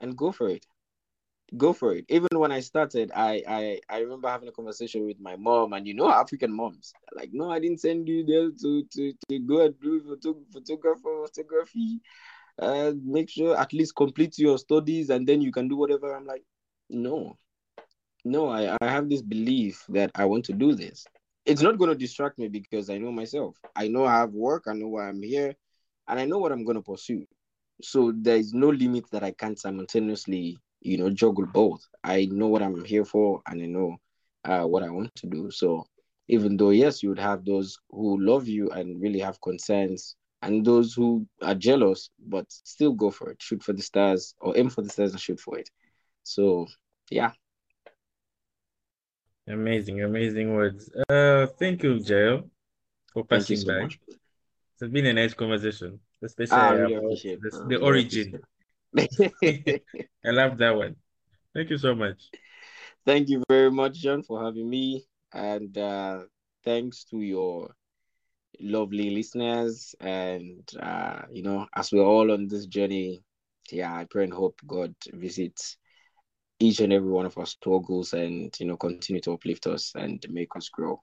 and 0.00 0.16
go 0.16 0.32
for 0.32 0.48
it. 0.48 0.66
Go 1.56 1.72
for 1.72 1.94
it. 1.94 2.06
Even 2.08 2.28
when 2.38 2.50
I 2.52 2.60
started, 2.60 3.12
I 3.14 3.42
I 3.46 3.80
I 3.88 3.98
remember 4.00 4.28
having 4.28 4.48
a 4.48 4.52
conversation 4.52 5.06
with 5.06 5.20
my 5.20 5.36
mom, 5.36 5.72
and 5.74 5.86
you 5.86 5.94
know 5.94 6.10
African 6.10 6.52
moms, 6.52 6.92
like, 7.14 7.30
no, 7.32 7.50
I 7.50 7.60
didn't 7.60 7.80
send 7.80 8.08
you 8.08 8.24
there 8.24 8.50
to 8.62 8.84
to 8.84 9.12
to 9.28 9.38
go 9.40 9.64
and 9.64 9.74
do 9.80 10.00
photo, 10.00 10.40
photographer 10.52 11.26
photography. 11.26 12.00
Uh, 12.58 12.92
make 13.04 13.28
sure 13.30 13.56
at 13.56 13.72
least 13.72 13.96
complete 13.96 14.38
your 14.38 14.58
studies, 14.58 15.10
and 15.10 15.26
then 15.26 15.40
you 15.42 15.52
can 15.52 15.68
do 15.68 15.76
whatever. 15.76 16.14
I'm 16.14 16.26
like, 16.26 16.44
no, 16.88 17.36
no, 18.24 18.48
I, 18.48 18.76
I 18.80 18.86
have 18.88 19.08
this 19.08 19.22
belief 19.22 19.84
that 19.90 20.10
I 20.14 20.24
want 20.24 20.44
to 20.46 20.52
do 20.52 20.74
this. 20.74 21.04
It's 21.44 21.60
not 21.62 21.78
going 21.78 21.90
to 21.90 21.96
distract 21.96 22.38
me 22.38 22.48
because 22.48 22.88
I 22.90 22.98
know 22.98 23.12
myself. 23.12 23.56
I 23.76 23.88
know 23.88 24.06
I 24.06 24.14
have 24.18 24.32
work, 24.32 24.64
I 24.66 24.72
know 24.72 24.88
why 24.88 25.08
I'm 25.08 25.22
here, 25.22 25.54
and 26.08 26.18
I 26.18 26.24
know 26.24 26.38
what 26.38 26.52
I'm 26.52 26.64
going 26.64 26.76
to 26.76 26.82
pursue. 26.82 27.26
So 27.82 28.12
there 28.16 28.36
is 28.36 28.52
no 28.54 28.68
limit 28.70 29.04
that 29.10 29.22
I 29.22 29.32
can't 29.32 29.58
simultaneously, 29.58 30.58
you 30.80 30.98
know, 30.98 31.10
juggle 31.10 31.46
both. 31.46 31.86
I 32.02 32.26
know 32.30 32.48
what 32.48 32.62
I'm 32.62 32.84
here 32.84 33.04
for, 33.04 33.42
and 33.46 33.62
I 33.62 33.66
know 33.66 33.96
uh, 34.44 34.64
what 34.64 34.82
I 34.82 34.90
want 34.90 35.14
to 35.16 35.26
do. 35.26 35.50
So 35.50 35.86
even 36.28 36.56
though 36.56 36.70
yes, 36.70 37.02
you 37.02 37.08
would 37.10 37.18
have 37.18 37.44
those 37.44 37.78
who 37.90 38.20
love 38.20 38.48
you 38.48 38.70
and 38.70 39.00
really 39.00 39.20
have 39.20 39.40
concerns, 39.40 40.16
and 40.42 40.64
those 40.64 40.94
who 40.94 41.26
are 41.42 41.54
jealous, 41.54 42.10
but 42.18 42.44
still 42.50 42.92
go 42.92 43.10
for 43.10 43.30
it. 43.30 43.42
Shoot 43.42 43.62
for 43.62 43.72
the 43.72 43.82
stars, 43.82 44.34
or 44.40 44.56
aim 44.56 44.70
for 44.70 44.82
the 44.82 44.90
stars 44.90 45.12
and 45.12 45.20
shoot 45.20 45.40
for 45.40 45.58
it. 45.58 45.68
So 46.22 46.66
yeah, 47.10 47.32
Amazing, 49.48 50.02
amazing 50.02 50.54
words. 50.54 50.90
Uh, 51.08 51.46
thank 51.58 51.82
you, 51.82 51.96
Jayel, 51.98 52.48
for 53.12 53.24
passing 53.24 53.58
you 53.58 53.64
so 53.64 53.72
by. 53.72 53.82
Much. 53.82 53.98
It's 54.80 54.90
been 54.92 55.06
a 55.06 55.12
nice 55.12 55.34
conversation, 55.34 56.00
especially 56.24 56.56
ah, 56.56 56.70
really 56.70 56.94
about 56.94 57.22
the, 57.22 57.64
the 57.68 57.76
origin. 57.80 58.40
I 60.24 60.30
love 60.30 60.58
that 60.58 60.74
one. 60.76 60.96
Thank 61.54 61.70
you 61.70 61.78
so 61.78 61.94
much. 61.94 62.30
Thank 63.06 63.28
you 63.28 63.42
very 63.48 63.70
much, 63.70 63.94
John, 63.94 64.22
for 64.22 64.42
having 64.42 64.68
me. 64.68 65.04
And 65.32 65.76
uh, 65.76 66.22
thanks 66.64 67.04
to 67.10 67.20
your 67.20 67.74
lovely 68.60 69.10
listeners. 69.10 69.94
And, 70.00 70.68
uh, 70.80 71.22
you 71.30 71.42
know, 71.42 71.66
as 71.74 71.92
we're 71.92 72.04
all 72.04 72.32
on 72.32 72.48
this 72.48 72.66
journey, 72.66 73.22
yeah, 73.70 73.94
I 73.94 74.06
pray 74.10 74.24
and 74.24 74.32
hope 74.32 74.60
God 74.66 74.94
visits 75.12 75.76
each 76.60 76.80
and 76.80 76.92
every 76.92 77.10
one 77.10 77.26
of 77.26 77.36
our 77.36 77.46
struggles 77.46 78.12
and 78.12 78.54
you 78.58 78.66
know 78.66 78.76
continue 78.76 79.20
to 79.20 79.32
uplift 79.32 79.66
us 79.66 79.92
and 79.96 80.24
make 80.30 80.54
us 80.56 80.68
grow 80.68 81.00